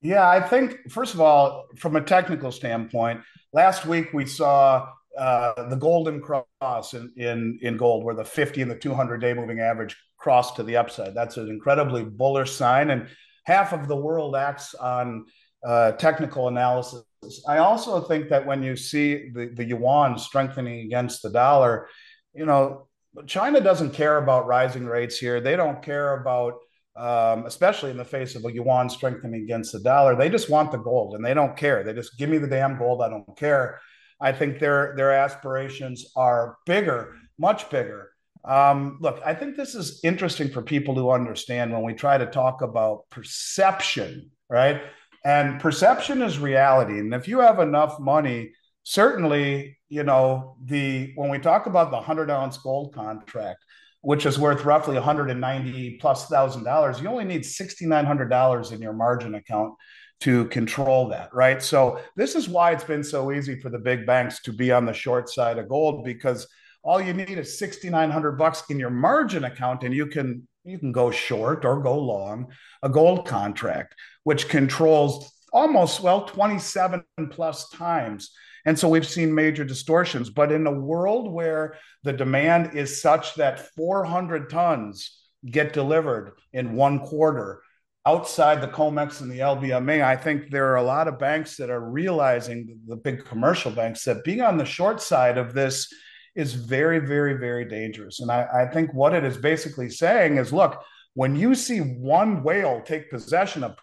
yeah, 0.00 0.28
I 0.28 0.40
think 0.40 0.90
first 0.90 1.14
of 1.14 1.20
all, 1.20 1.66
from 1.76 1.96
a 1.96 2.00
technical 2.00 2.52
standpoint, 2.52 3.20
last 3.52 3.86
week 3.86 4.12
we 4.12 4.26
saw 4.26 4.88
uh, 5.18 5.68
the 5.68 5.76
golden 5.76 6.20
cross 6.20 6.94
in, 6.94 7.12
in 7.16 7.58
in 7.62 7.76
gold, 7.76 8.04
where 8.04 8.14
the 8.14 8.24
50 8.24 8.62
and 8.62 8.70
the 8.70 8.76
200 8.76 9.18
day 9.18 9.34
moving 9.34 9.60
average 9.60 9.96
cross 10.16 10.54
to 10.54 10.62
the 10.62 10.76
upside. 10.76 11.14
That's 11.14 11.36
an 11.36 11.48
incredibly 11.48 12.04
bullish 12.04 12.52
sign, 12.52 12.90
and 12.90 13.08
half 13.44 13.72
of 13.72 13.88
the 13.88 13.96
world 13.96 14.36
acts 14.36 14.74
on 14.74 15.26
uh, 15.66 15.92
technical 15.92 16.48
analysis. 16.48 17.02
I 17.48 17.58
also 17.58 18.00
think 18.00 18.28
that 18.28 18.46
when 18.46 18.62
you 18.62 18.76
see 18.76 19.30
the, 19.30 19.50
the 19.54 19.64
yuan 19.64 20.16
strengthening 20.18 20.86
against 20.86 21.22
the 21.22 21.30
dollar, 21.30 21.88
you 22.32 22.46
know, 22.46 22.86
China 23.26 23.60
doesn't 23.60 23.94
care 23.94 24.18
about 24.18 24.46
rising 24.46 24.86
rates 24.86 25.18
here. 25.18 25.40
They 25.40 25.56
don't 25.56 25.82
care 25.82 26.20
about 26.20 26.54
um, 26.98 27.46
especially 27.46 27.90
in 27.90 27.96
the 27.96 28.04
face 28.04 28.34
of 28.34 28.44
a 28.44 28.52
yuan 28.52 28.90
strengthening 28.90 29.42
against 29.42 29.72
the 29.72 29.80
dollar. 29.80 30.16
They 30.16 30.28
just 30.28 30.50
want 30.50 30.72
the 30.72 30.78
gold 30.78 31.14
and 31.14 31.24
they 31.24 31.34
don't 31.34 31.56
care. 31.56 31.84
They 31.84 31.92
just 31.92 32.18
give 32.18 32.28
me 32.28 32.38
the 32.38 32.48
damn 32.48 32.76
gold. 32.76 33.02
I 33.02 33.08
don't 33.08 33.36
care. 33.36 33.80
I 34.20 34.32
think 34.32 34.58
their 34.58 34.94
their 34.96 35.12
aspirations 35.12 36.12
are 36.16 36.56
bigger, 36.66 37.14
much 37.38 37.70
bigger. 37.70 38.10
Um, 38.44 38.98
look, 39.00 39.20
I 39.24 39.34
think 39.34 39.56
this 39.56 39.74
is 39.74 40.00
interesting 40.02 40.48
for 40.48 40.62
people 40.62 40.94
to 40.96 41.10
understand 41.10 41.72
when 41.72 41.82
we 41.82 41.94
try 41.94 42.18
to 42.18 42.26
talk 42.26 42.62
about 42.62 43.08
perception, 43.10 44.30
right? 44.48 44.82
And 45.24 45.60
perception 45.60 46.22
is 46.22 46.38
reality. 46.38 46.98
And 46.98 47.14
if 47.14 47.28
you 47.28 47.40
have 47.40 47.60
enough 47.60 48.00
money, 48.00 48.52
certainly, 48.82 49.78
you 49.88 50.02
know, 50.02 50.56
the 50.64 51.12
when 51.14 51.30
we 51.30 51.38
talk 51.38 51.66
about 51.66 51.90
the 51.90 52.00
hundred 52.00 52.30
ounce 52.30 52.58
gold 52.58 52.92
contract, 52.94 53.64
which 54.00 54.26
is 54.26 54.38
worth 54.38 54.64
roughly 54.64 54.94
190 54.94 55.98
plus 56.00 56.26
thousand 56.26 56.64
dollars, 56.64 57.00
you 57.00 57.08
only 57.08 57.24
need 57.24 57.42
$6,900 57.42 58.72
in 58.72 58.80
your 58.80 58.92
margin 58.92 59.34
account 59.34 59.74
to 60.20 60.46
control 60.46 61.08
that, 61.08 61.32
right? 61.32 61.62
So 61.62 62.00
this 62.16 62.34
is 62.34 62.48
why 62.48 62.72
it's 62.72 62.84
been 62.84 63.04
so 63.04 63.32
easy 63.32 63.60
for 63.60 63.70
the 63.70 63.78
big 63.78 64.06
banks 64.06 64.42
to 64.42 64.52
be 64.52 64.72
on 64.72 64.84
the 64.84 64.92
short 64.92 65.28
side 65.28 65.58
of 65.58 65.68
gold 65.68 66.04
because 66.04 66.46
all 66.82 67.00
you 67.00 67.12
need 67.12 67.38
is 67.38 67.58
6,900 67.58 68.32
bucks 68.32 68.64
in 68.70 68.78
your 68.78 68.90
margin 68.90 69.44
account 69.44 69.82
and 69.82 69.94
you 69.94 70.06
can 70.06 70.46
you 70.64 70.78
can 70.78 70.92
go 70.92 71.10
short 71.10 71.64
or 71.64 71.80
go 71.80 71.98
long 71.98 72.46
a 72.82 72.88
gold 72.88 73.26
contract 73.26 73.94
which 74.24 74.48
controls 74.48 75.32
almost 75.52 76.00
well 76.00 76.24
27 76.24 77.02
plus 77.30 77.68
times 77.70 78.30
and 78.68 78.78
so 78.78 78.86
we've 78.86 79.08
seen 79.08 79.34
major 79.34 79.64
distortions. 79.64 80.28
But 80.28 80.52
in 80.52 80.66
a 80.66 80.70
world 80.70 81.32
where 81.32 81.78
the 82.02 82.12
demand 82.12 82.76
is 82.76 83.00
such 83.00 83.34
that 83.36 83.74
400 83.74 84.50
tons 84.50 85.22
get 85.50 85.72
delivered 85.72 86.32
in 86.52 86.74
one 86.74 86.98
quarter 86.98 87.62
outside 88.04 88.60
the 88.60 88.68
COMEX 88.68 89.22
and 89.22 89.30
the 89.30 89.38
LBMA, 89.38 90.04
I 90.04 90.16
think 90.16 90.50
there 90.50 90.70
are 90.70 90.76
a 90.76 90.82
lot 90.82 91.08
of 91.08 91.18
banks 91.18 91.56
that 91.56 91.70
are 91.70 91.90
realizing, 91.90 92.78
the 92.86 92.96
big 92.96 93.24
commercial 93.24 93.70
banks, 93.70 94.04
that 94.04 94.22
being 94.22 94.42
on 94.42 94.58
the 94.58 94.66
short 94.66 95.00
side 95.00 95.38
of 95.38 95.54
this 95.54 95.90
is 96.34 96.52
very, 96.52 96.98
very, 96.98 97.38
very 97.38 97.64
dangerous. 97.64 98.20
And 98.20 98.30
I, 98.30 98.46
I 98.52 98.66
think 98.66 98.92
what 98.92 99.14
it 99.14 99.24
is 99.24 99.38
basically 99.38 99.88
saying 99.88 100.36
is 100.36 100.52
look, 100.52 100.78
when 101.14 101.34
you 101.36 101.54
see 101.54 101.78
one 101.78 102.42
whale 102.42 102.82
take 102.82 103.10
possession 103.10 103.64
of 103.64 103.78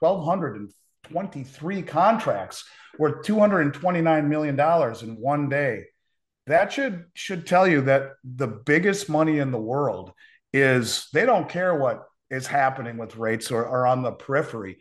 1,223 1.11 1.81
contracts, 1.81 2.63
worth 2.97 3.25
229 3.25 4.29
million 4.29 4.55
dollars 4.55 5.01
in 5.01 5.15
one 5.15 5.49
day. 5.49 5.85
That 6.47 6.71
should 6.71 7.05
should 7.13 7.47
tell 7.47 7.67
you 7.67 7.81
that 7.81 8.11
the 8.23 8.47
biggest 8.47 9.09
money 9.09 9.39
in 9.39 9.51
the 9.51 9.57
world 9.57 10.13
is 10.53 11.07
they 11.13 11.25
don't 11.25 11.49
care 11.49 11.75
what 11.75 12.03
is 12.29 12.47
happening 12.47 12.97
with 12.97 13.17
rates 13.17 13.51
or, 13.51 13.65
or 13.65 13.87
on 13.87 14.03
the 14.03 14.11
periphery. 14.11 14.77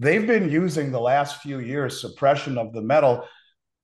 They've 0.00 0.26
been 0.26 0.50
using 0.50 0.90
the 0.90 1.00
last 1.00 1.40
few 1.40 1.60
years 1.60 2.00
suppression 2.00 2.58
of 2.58 2.72
the 2.72 2.82
metal 2.82 3.26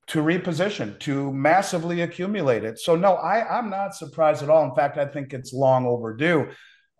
to 0.08 0.22
reposition 0.22 0.98
to 0.98 1.32
massively 1.32 2.02
accumulate 2.02 2.64
it. 2.64 2.78
So 2.78 2.96
no 2.96 3.14
I, 3.14 3.58
i'm 3.58 3.70
not 3.70 3.94
surprised 3.94 4.42
at 4.42 4.50
all. 4.50 4.64
In 4.64 4.74
fact 4.74 4.98
i 4.98 5.06
think 5.06 5.32
it's 5.32 5.52
long 5.52 5.86
overdue 5.86 6.48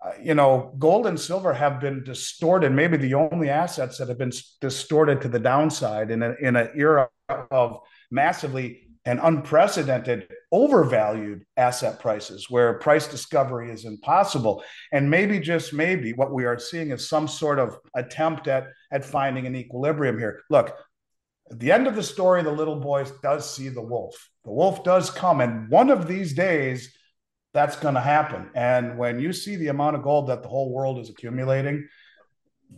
uh, 0.03 0.13
you 0.23 0.35
know, 0.35 0.75
gold 0.79 1.07
and 1.07 1.21
silver 1.21 1.53
have 1.53 1.81
been 1.81 2.03
distorted, 2.05 2.73
maybe 2.73 2.97
the 2.97 3.15
only 3.15 3.51
assets 3.51 3.99
that 3.99 4.09
have 4.09 4.19
been 4.19 4.33
distorted 4.61 5.21
to 5.21 5.29
the 5.29 5.39
downside 5.39 6.11
in, 6.11 6.23
in 6.23 6.57
an 6.57 6.71
era 6.75 7.09
of 7.51 7.81
massively 8.11 8.91
and 9.05 9.21
unprecedented 9.23 10.29
overvalued 10.53 11.45
asset 11.57 12.01
prices 12.01 12.51
where 12.51 12.79
price 12.79 13.09
discovery 13.09 13.71
is 13.71 13.85
impossible. 13.85 14.63
And 14.93 15.11
maybe, 15.11 15.39
just 15.39 15.73
maybe, 15.73 16.13
what 16.13 16.33
we 16.33 16.45
are 16.45 16.59
seeing 16.59 16.91
is 16.91 17.09
some 17.09 17.27
sort 17.29 17.59
of 17.59 17.79
attempt 17.95 18.47
at, 18.49 18.69
at 18.93 19.05
finding 19.05 19.47
an 19.47 19.57
equilibrium 19.57 20.19
here. 20.19 20.43
Look, 20.51 20.75
at 21.51 21.59
the 21.59 21.73
end 21.73 21.87
of 21.87 21.97
the 21.97 22.03
story, 22.03 22.43
the 22.43 22.51
little 22.51 22.79
boy 22.81 23.05
does 23.23 23.55
see 23.55 23.69
the 23.69 23.83
wolf. 23.83 24.31
The 24.45 24.53
wolf 24.53 24.85
does 24.85 25.11
come, 25.11 25.41
and 25.41 25.69
one 25.71 25.91
of 25.91 26.07
these 26.07 26.33
days, 26.33 26.95
that's 27.53 27.77
going 27.77 27.95
to 27.95 28.01
happen. 28.01 28.51
And 28.55 28.97
when 28.97 29.19
you 29.19 29.33
see 29.33 29.57
the 29.57 29.69
amount 29.69 29.97
of 29.97 30.03
gold 30.03 30.29
that 30.29 30.43
the 30.43 30.49
whole 30.49 30.73
world 30.73 30.99
is 30.99 31.11
accumulating, 31.11 31.89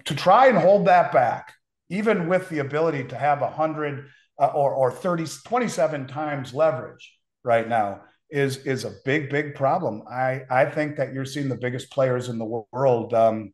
to 0.05 0.15
try 0.15 0.47
and 0.47 0.57
hold 0.57 0.87
that 0.87 1.13
back, 1.13 1.53
even 1.91 2.29
with 2.29 2.49
the 2.49 2.61
ability 2.61 3.05
to 3.05 3.17
have 3.17 3.43
a 3.43 3.51
hundred 3.51 4.09
uh, 4.39 4.47
or 4.47 4.73
or 4.73 4.91
30, 4.91 5.27
27 5.45 6.07
times 6.07 6.55
leverage 6.55 7.19
right 7.45 7.69
now, 7.69 8.01
is 8.31 8.59
is 8.59 8.85
a 8.85 8.95
big 9.05 9.29
big 9.29 9.55
problem. 9.55 10.03
I 10.11 10.43
I 10.51 10.65
think 10.65 10.97
that 10.97 11.13
you're 11.13 11.27
seeing 11.27 11.51
the 11.51 11.57
biggest 11.57 11.91
players 11.91 12.31
in 12.31 12.39
the 12.39 12.65
world 12.73 13.13
um, 13.13 13.53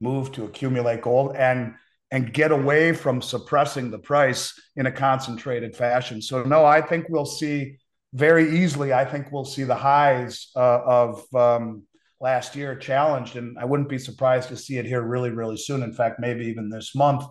move 0.00 0.32
to 0.32 0.44
accumulate 0.44 1.02
gold 1.02 1.36
and 1.36 1.74
and 2.10 2.32
get 2.32 2.52
away 2.52 2.92
from 2.92 3.20
suppressing 3.20 3.90
the 3.90 3.98
price 3.98 4.58
in 4.76 4.86
a 4.86 4.92
concentrated 4.92 5.76
fashion. 5.76 6.22
So 6.22 6.42
no, 6.44 6.64
I 6.64 6.80
think 6.80 7.06
we'll 7.08 7.26
see 7.26 7.78
very 8.14 8.60
easily, 8.60 8.92
I 8.92 9.04
think 9.04 9.32
we'll 9.32 9.44
see 9.44 9.64
the 9.64 9.74
highs 9.74 10.50
uh, 10.54 10.80
of 10.84 11.34
um, 11.34 11.82
last 12.20 12.54
year 12.54 12.76
challenged. 12.76 13.36
And 13.36 13.58
I 13.58 13.64
wouldn't 13.64 13.88
be 13.88 13.98
surprised 13.98 14.48
to 14.50 14.56
see 14.56 14.78
it 14.78 14.86
here 14.86 15.02
really, 15.02 15.30
really 15.30 15.56
soon. 15.56 15.82
In 15.82 15.92
fact, 15.92 16.20
maybe 16.20 16.46
even 16.46 16.70
this 16.70 16.94
month. 16.94 17.24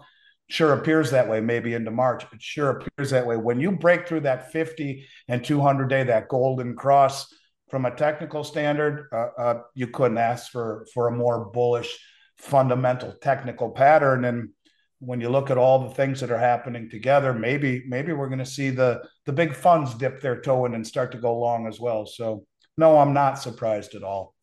Sure 0.50 0.74
appears 0.74 1.10
that 1.12 1.30
way, 1.30 1.40
maybe 1.40 1.74
into 1.74 1.90
March. 1.90 2.24
It 2.24 2.42
sure 2.42 2.70
appears 2.70 3.12
that 3.12 3.26
way. 3.26 3.38
When 3.38 3.62
you 3.62 3.72
break 3.72 4.08
through 4.08 4.20
that 4.22 4.52
50 4.52 5.08
and 5.30 5.44
200 5.44 5.88
day, 5.88 6.04
that 6.04 6.28
golden 6.28 6.76
cross 6.76 7.34
from 7.70 7.86
a 7.86 7.96
technical 7.96 8.44
standard, 8.44 9.08
uh, 9.14 9.42
uh, 9.42 9.62
you 9.74 9.88
couldn't 9.88 10.18
ask 10.18 10.52
for, 10.52 10.86
for 10.94 11.08
a 11.08 11.16
more 11.16 11.46
bullish 11.46 11.98
fundamental 12.38 13.14
technical 13.22 13.72
pattern. 13.72 14.26
And 14.26 14.50
when 15.06 15.22
you 15.22 15.30
look 15.30 15.50
at 15.50 15.58
all 15.58 15.80
the 15.80 15.94
things 15.94 16.20
that 16.20 16.32
are 16.32 16.38
happening 16.38 16.90
together, 16.90 17.34
maybe 17.34 17.84
maybe 17.88 18.14
we're 18.14 18.28
going 18.28 18.40
to 18.40 18.46
see 18.46 18.70
the 18.70 19.04
the 19.26 19.34
big 19.34 19.54
funds 19.54 19.94
dip 19.94 20.22
their 20.22 20.40
toe 20.40 20.66
in 20.66 20.74
and 20.74 20.86
start 20.86 21.12
to 21.12 21.18
go 21.18 21.38
long 21.38 21.68
as 21.68 21.80
well. 21.80 22.06
So 22.06 22.46
no, 22.78 22.98
I'm 22.98 23.14
not 23.14 23.40
surprised 23.40 23.96
at 23.96 24.04
all. 24.04 24.34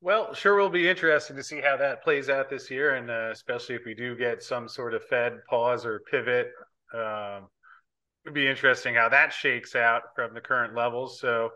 Well, 0.00 0.34
sure 0.34 0.56
will 0.56 0.70
be 0.70 0.88
interesting 0.88 1.36
to 1.36 1.42
see 1.42 1.60
how 1.60 1.76
that 1.78 2.02
plays 2.02 2.28
out 2.28 2.48
this 2.48 2.70
year, 2.70 2.94
and 2.96 3.10
uh, 3.10 3.30
especially 3.32 3.74
if 3.74 3.84
we 3.84 3.94
do 3.94 4.14
get 4.16 4.42
some 4.42 4.68
sort 4.68 4.94
of 4.94 5.04
Fed 5.04 5.38
pause 5.48 5.84
or 5.84 6.02
pivot. 6.10 6.52
Um, 6.94 7.48
it'd 8.24 8.34
be 8.34 8.46
interesting 8.46 8.94
how 8.94 9.08
that 9.08 9.32
shakes 9.32 9.74
out 9.74 10.02
from 10.14 10.34
the 10.34 10.40
current 10.40 10.74
levels. 10.74 11.20
So. 11.20 11.50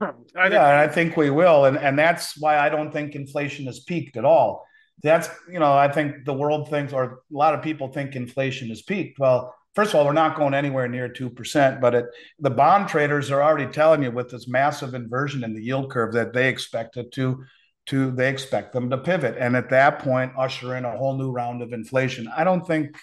I 0.00 0.48
yeah, 0.48 0.80
I 0.80 0.88
think 0.88 1.16
we 1.16 1.30
will, 1.30 1.66
and 1.66 1.78
and 1.78 1.98
that's 1.98 2.36
why 2.38 2.58
I 2.58 2.68
don't 2.68 2.92
think 2.92 3.14
inflation 3.14 3.66
has 3.66 3.80
peaked 3.80 4.16
at 4.16 4.24
all 4.24 4.66
that's 5.02 5.28
you 5.50 5.58
know 5.58 5.72
i 5.72 5.88
think 5.88 6.24
the 6.24 6.32
world 6.32 6.68
thinks 6.68 6.92
or 6.92 7.04
a 7.04 7.16
lot 7.30 7.54
of 7.54 7.62
people 7.62 7.88
think 7.88 8.14
inflation 8.14 8.68
has 8.68 8.82
peaked. 8.82 9.18
Well 9.18 9.54
first 9.74 9.92
of 9.92 9.96
all 9.96 10.06
we're 10.06 10.12
not 10.12 10.36
going 10.36 10.54
anywhere 10.54 10.88
near 10.88 11.08
2% 11.08 11.80
but 11.80 11.94
it, 11.94 12.06
the 12.38 12.50
bond 12.50 12.88
traders 12.88 13.30
are 13.30 13.42
already 13.42 13.70
telling 13.70 14.02
you 14.02 14.10
with 14.10 14.30
this 14.30 14.46
massive 14.48 14.94
inversion 14.94 15.44
in 15.44 15.52
the 15.52 15.62
yield 15.62 15.90
curve 15.90 16.12
that 16.14 16.32
they 16.32 16.48
expect 16.48 16.96
it 16.96 17.12
to 17.12 17.44
to 17.86 18.10
they 18.12 18.30
expect 18.30 18.72
them 18.72 18.88
to 18.88 18.96
pivot. 18.96 19.36
And 19.38 19.56
at 19.56 19.70
that 19.70 19.98
point 19.98 20.32
usher 20.38 20.76
in 20.76 20.84
a 20.84 20.96
whole 20.96 21.18
new 21.18 21.30
round 21.30 21.60
of 21.60 21.72
inflation. 21.72 22.28
I 22.34 22.44
don't 22.44 22.66
think 22.66 22.96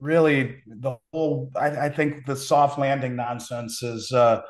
really 0.00 0.56
the 0.66 0.96
whole 1.12 1.50
i, 1.54 1.86
I 1.86 1.88
think 1.90 2.24
the 2.26 2.34
soft 2.34 2.78
landing 2.78 3.16
nonsense 3.16 3.82
is 3.82 4.10
uh, 4.12 4.40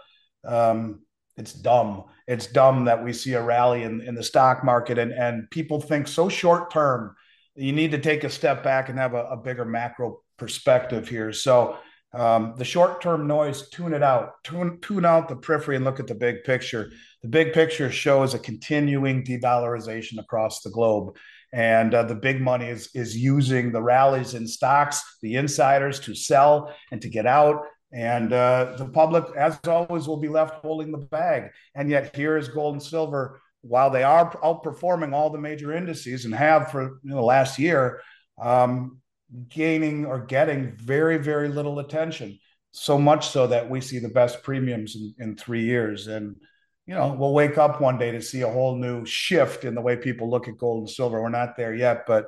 um, 0.47 1.01
it's 1.41 1.55
dumb. 1.55 2.05
It's 2.29 2.47
dumb 2.47 2.85
that 2.85 3.03
we 3.03 3.15
see 3.15 3.33
a 3.33 3.43
rally 3.43 3.83
in, 3.83 4.03
in 4.03 4.15
the 4.15 4.23
stock 4.23 4.63
market 4.63 4.99
and, 4.99 5.11
and 5.11 5.51
people 5.51 5.81
think 5.81 6.07
so 6.07 6.29
short 6.29 6.71
term. 6.71 7.17
You 7.57 7.73
need 7.73 7.91
to 7.93 7.99
take 7.99 8.25
a 8.25 8.31
step 8.31 8.63
back 8.63 8.91
and 8.91 8.99
have 8.99 9.15
a, 9.15 9.25
a 9.25 9.37
bigger 9.39 9.65
macro 9.65 10.21
perspective 10.37 11.09
here. 11.09 11.33
So 11.33 11.79
um, 12.13 12.55
the 12.59 12.65
short 12.65 13.01
term 13.01 13.27
noise, 13.27 13.71
tune 13.71 13.95
it 13.95 14.03
out, 14.03 14.45
tune, 14.45 14.79
tune 14.83 15.07
out 15.07 15.29
the 15.29 15.37
periphery 15.37 15.77
and 15.77 15.85
look 15.85 15.99
at 15.99 16.07
the 16.07 16.15
big 16.15 16.45
picture. 16.45 16.93
The 17.23 17.29
big 17.29 17.55
picture 17.55 17.91
shows 17.91 18.35
a 18.35 18.39
continuing 18.39 19.25
de-dollarization 19.25 20.19
across 20.19 20.61
the 20.61 20.71
globe. 20.71 21.17
And 21.53 21.95
uh, 21.95 22.03
the 22.05 22.15
big 22.15 22.41
money 22.41 22.69
is, 22.69 22.91
is 22.95 23.17
using 23.17 23.73
the 23.73 23.83
rallies 23.83 24.35
in 24.35 24.47
stocks, 24.47 25.03
the 25.23 25.37
insiders 25.37 26.01
to 26.01 26.15
sell 26.15 26.73
and 26.93 27.01
to 27.03 27.09
get 27.09 27.27
out 27.27 27.65
and 27.93 28.33
uh, 28.33 28.75
the 28.77 28.87
public, 28.87 29.25
as 29.37 29.59
always, 29.67 30.07
will 30.07 30.17
be 30.17 30.29
left 30.29 30.63
holding 30.63 30.93
the 30.93 30.99
bag. 30.99 31.51
And 31.75 31.91
yet, 31.91 32.15
here 32.15 32.37
is 32.37 32.49
gold 32.49 32.75
and 32.75 32.83
silver, 32.83 33.41
while 33.63 33.91
they 33.91 34.03
are 34.03 34.31
outperforming 34.39 35.13
all 35.13 35.31
the 35.31 35.39
major 35.39 35.73
indices 35.73 36.25
and 36.25 36.35
have 36.35 36.71
for 36.71 36.83
you 37.03 37.11
know, 37.11 37.17
the 37.17 37.23
last 37.23 37.59
year, 37.59 38.01
um, 38.41 39.01
gaining 39.49 40.07
or 40.07 40.21
getting 40.21 40.77
very, 40.77 41.19
very 41.19 41.49
little 41.49 41.79
attention. 41.79 42.39
So 42.73 42.99
much 42.99 43.29
so 43.29 43.49
that 43.49 43.69
we 43.69 43.81
see 43.81 43.99
the 43.99 44.09
best 44.09 44.43
premiums 44.43 44.95
in, 44.95 45.15
in 45.19 45.37
three 45.37 45.65
years. 45.65 46.07
And, 46.07 46.37
you 46.87 46.95
know, 46.95 47.13
we'll 47.13 47.35
wake 47.35 47.59
up 47.59 47.81
one 47.81 47.99
day 47.99 48.13
to 48.13 48.23
see 48.23 48.43
a 48.43 48.51
whole 48.51 48.77
new 48.77 49.05
shift 49.05 49.65
in 49.65 49.75
the 49.75 49.81
way 49.81 49.97
people 49.97 50.31
look 50.31 50.47
at 50.47 50.57
gold 50.57 50.79
and 50.79 50.91
silver. 50.91 51.21
We're 51.21 51.29
not 51.29 51.57
there 51.57 51.75
yet, 51.75 52.07
but 52.07 52.27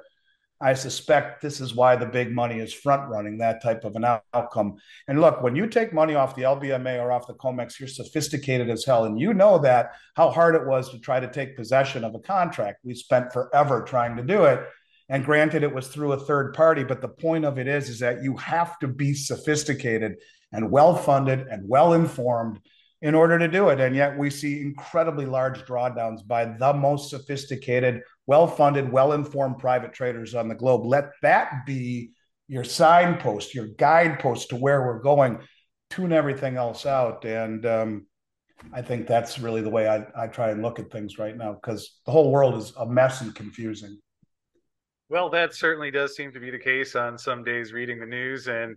I 0.63 0.75
suspect 0.75 1.43
this 1.43 1.61
is 1.61 1.75
why 1.75 1.97
the 1.97 2.07
big 2.07 2.31
money 2.31 2.61
is 2.61 2.73
front 2.73 3.11
running 3.11 3.39
that 3.39 3.61
type 3.61 3.85
of 3.85 3.97
an 3.97 4.05
outcome. 4.33 4.77
And 5.09 5.21
look, 5.21 5.43
when 5.43 5.57
you 5.57 5.67
take 5.67 5.93
money 5.93 6.15
off 6.15 6.37
the 6.37 6.43
LBMA 6.43 7.03
or 7.03 7.11
off 7.11 7.27
the 7.27 7.35
COMEX, 7.35 7.81
you're 7.81 7.89
sophisticated 7.89 8.71
as 8.71 8.85
hell. 8.85 9.05
And 9.05 9.19
you 9.19 9.35
know 9.35 9.59
that 9.59 9.95
how 10.15 10.31
hard 10.31 10.55
it 10.55 10.65
was 10.65 10.91
to 10.91 11.01
try 11.01 11.19
to 11.19 11.31
take 11.31 11.57
possession 11.57 12.05
of 12.05 12.15
a 12.15 12.21
contract. 12.21 12.85
We 12.85 12.95
spent 12.95 13.33
forever 13.33 13.83
trying 13.83 14.17
to 14.17 14.23
do 14.23 14.45
it. 14.45 14.61
And 15.09 15.25
granted, 15.25 15.65
it 15.65 15.75
was 15.75 15.89
through 15.89 16.13
a 16.13 16.21
third 16.21 16.55
party, 16.55 16.85
but 16.85 17.01
the 17.01 17.09
point 17.09 17.45
of 17.45 17.59
it 17.59 17.67
is, 17.67 17.89
is 17.89 17.99
that 17.99 18.23
you 18.23 18.37
have 18.37 18.79
to 18.79 18.89
be 18.89 19.15
sophisticated 19.15 20.15
and 20.53 20.71
well 20.71 20.95
funded 20.95 21.41
and 21.49 21.69
well 21.69 21.93
informed 21.93 22.61
in 23.03 23.17
order 23.17 23.37
to 23.39 23.49
do 23.49 23.69
it. 23.69 23.81
And 23.81 23.97
yet 23.97 24.17
we 24.17 24.31
see 24.31 24.61
incredibly 24.61 25.27
large 25.27 25.65
drawdowns 25.65 26.27
by 26.27 26.45
the 26.45 26.73
most 26.73 27.11
sophisticated, 27.11 28.01
well 28.27 28.47
funded, 28.47 28.91
well 28.91 29.13
informed 29.13 29.59
private 29.59 29.93
traders 29.93 30.35
on 30.35 30.49
the 30.49 30.55
globe. 30.55 30.85
Let 30.85 31.11
that 31.23 31.67
be 31.67 32.13
your 32.49 32.65
signpost, 32.65 33.55
your 33.55 33.67
guidepost 33.67 34.51
to 34.51 34.57
where 34.57 34.83
we're 34.83 35.01
going. 35.01 35.41
Tune 35.91 36.13
everything 36.13 36.57
else 36.57 36.87
out. 36.87 37.25
And 37.25 37.65
um, 37.67 38.07
I 38.73 38.83
think 38.83 39.07
that's 39.07 39.39
really 39.39 39.61
the 39.61 39.71
way 39.71 39.89
I, 39.89 40.07
I 40.17 40.27
try 40.27 40.51
and 40.51 40.63
look 40.63 40.79
at 40.79 40.91
things 40.91 41.19
right 41.19 41.37
now 41.37 41.55
because 41.55 42.01
the 42.07 42.13
whole 42.13 42.31
world 42.31 42.55
is 42.57 42.73
a 42.79 42.87
mess 42.87 43.21
and 43.21 43.35
confusing. 43.35 43.99
Well, 45.09 45.29
that 45.31 45.55
certainly 45.55 45.91
does 45.91 46.17
seem 46.17 46.33
to 46.33 46.41
be 46.41 46.51
the 46.51 46.59
case 46.59 46.97
on 46.97 47.19
some 47.19 47.45
days 47.45 47.73
reading 47.73 48.01
the 48.01 48.07
news. 48.07 48.49
And 48.49 48.77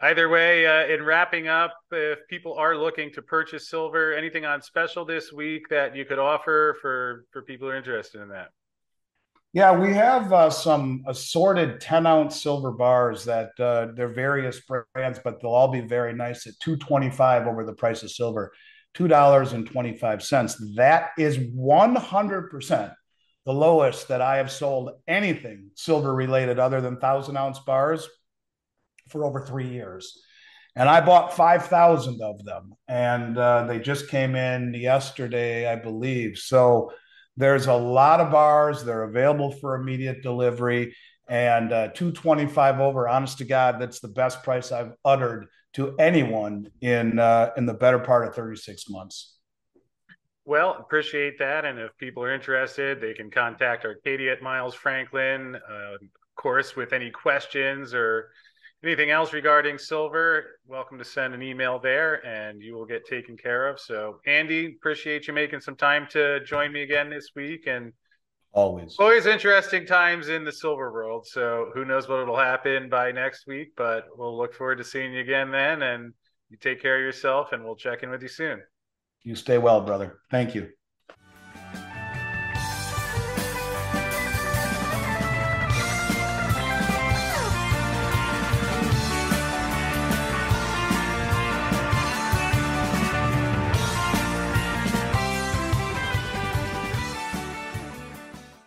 Either 0.00 0.28
way, 0.28 0.66
uh, 0.66 0.92
in 0.92 1.02
wrapping 1.02 1.48
up, 1.48 1.72
if 1.90 2.18
people 2.28 2.52
are 2.54 2.76
looking 2.76 3.10
to 3.12 3.22
purchase 3.22 3.70
silver, 3.70 4.12
anything 4.12 4.44
on 4.44 4.60
special 4.60 5.06
this 5.06 5.32
week 5.32 5.66
that 5.70 5.96
you 5.96 6.04
could 6.04 6.18
offer 6.18 6.76
for 6.82 7.24
for 7.30 7.42
people 7.42 7.66
who 7.66 7.72
are 7.72 7.76
interested 7.76 8.20
in 8.20 8.28
that? 8.28 8.50
Yeah, 9.56 9.72
we 9.74 9.94
have 9.94 10.34
uh, 10.34 10.50
some 10.50 11.02
assorted 11.06 11.80
10 11.80 12.06
ounce 12.06 12.42
silver 12.42 12.72
bars 12.72 13.24
that 13.24 13.58
uh, 13.58 13.86
they're 13.94 14.12
various 14.12 14.60
brands, 14.60 15.18
but 15.24 15.40
they'll 15.40 15.52
all 15.52 15.68
be 15.68 15.80
very 15.80 16.12
nice 16.12 16.46
at 16.46 16.60
225 16.60 17.46
over 17.46 17.64
the 17.64 17.72
price 17.72 18.02
of 18.02 18.10
silver, 18.10 18.52
$2.25. 18.98 20.74
That 20.74 21.08
is 21.16 21.38
100% 21.38 22.94
the 23.46 23.52
lowest 23.54 24.08
that 24.08 24.20
I 24.20 24.36
have 24.36 24.52
sold 24.52 24.90
anything 25.08 25.70
silver 25.74 26.14
related 26.14 26.58
other 26.58 26.82
than 26.82 26.98
thousand 26.98 27.38
ounce 27.38 27.58
bars 27.60 28.06
for 29.08 29.24
over 29.24 29.40
three 29.40 29.68
years. 29.68 30.20
And 30.74 30.86
I 30.86 31.00
bought 31.00 31.34
5,000 31.34 32.20
of 32.20 32.44
them. 32.44 32.74
And 32.88 33.38
uh, 33.38 33.64
they 33.64 33.78
just 33.78 34.08
came 34.08 34.36
in 34.36 34.74
yesterday, 34.74 35.66
I 35.66 35.76
believe. 35.76 36.36
So 36.36 36.90
there's 37.36 37.66
a 37.66 37.74
lot 37.74 38.20
of 38.20 38.30
bars. 38.30 38.84
They're 38.84 39.04
available 39.04 39.52
for 39.52 39.74
immediate 39.74 40.22
delivery. 40.22 40.94
And 41.28 41.72
uh, 41.72 41.88
225 41.88 42.80
over, 42.80 43.08
honest 43.08 43.38
to 43.38 43.44
God, 43.44 43.80
that's 43.80 44.00
the 44.00 44.08
best 44.08 44.42
price 44.42 44.70
I've 44.72 44.92
uttered 45.04 45.46
to 45.74 45.94
anyone 45.98 46.70
in 46.80 47.18
uh, 47.18 47.50
in 47.56 47.66
the 47.66 47.74
better 47.74 47.98
part 47.98 48.26
of 48.26 48.34
36 48.34 48.88
months. 48.88 49.36
Well, 50.44 50.76
appreciate 50.78 51.38
that. 51.40 51.64
And 51.64 51.78
if 51.78 51.90
people 51.98 52.22
are 52.22 52.32
interested, 52.32 53.00
they 53.00 53.12
can 53.12 53.30
contact 53.30 53.84
Arcadia 53.84 54.32
at 54.32 54.42
Miles 54.42 54.74
Franklin. 54.74 55.56
Uh, 55.56 55.94
of 55.94 56.36
course, 56.36 56.76
with 56.76 56.92
any 56.92 57.10
questions 57.10 57.92
or 57.92 58.30
anything 58.86 59.10
else 59.10 59.32
regarding 59.32 59.78
silver, 59.78 60.60
welcome 60.66 60.96
to 60.96 61.04
send 61.04 61.34
an 61.34 61.42
email 61.42 61.78
there 61.78 62.24
and 62.24 62.62
you 62.62 62.74
will 62.74 62.86
get 62.86 63.04
taken 63.04 63.36
care 63.36 63.66
of. 63.66 63.80
So, 63.80 64.20
Andy, 64.26 64.76
appreciate 64.76 65.26
you 65.26 65.34
making 65.34 65.60
some 65.60 65.74
time 65.74 66.06
to 66.10 66.38
join 66.44 66.72
me 66.72 66.82
again 66.82 67.10
this 67.10 67.30
week. 67.34 67.66
And 67.66 67.92
always, 68.52 68.94
always 69.00 69.26
interesting 69.26 69.86
times 69.86 70.28
in 70.28 70.44
the 70.44 70.52
silver 70.52 70.92
world. 70.92 71.26
So, 71.26 71.70
who 71.74 71.84
knows 71.84 72.08
what 72.08 72.24
will 72.28 72.36
happen 72.36 72.88
by 72.88 73.10
next 73.10 73.48
week, 73.48 73.72
but 73.76 74.06
we'll 74.16 74.38
look 74.38 74.54
forward 74.54 74.78
to 74.78 74.84
seeing 74.84 75.12
you 75.12 75.20
again 75.20 75.50
then. 75.50 75.82
And 75.82 76.14
you 76.48 76.56
take 76.56 76.80
care 76.80 76.96
of 76.96 77.02
yourself, 77.02 77.48
and 77.50 77.64
we'll 77.64 77.74
check 77.74 78.04
in 78.04 78.10
with 78.10 78.22
you 78.22 78.28
soon. 78.28 78.62
You 79.24 79.34
stay 79.34 79.58
well, 79.58 79.80
brother. 79.80 80.20
Thank 80.30 80.54
you. 80.54 80.68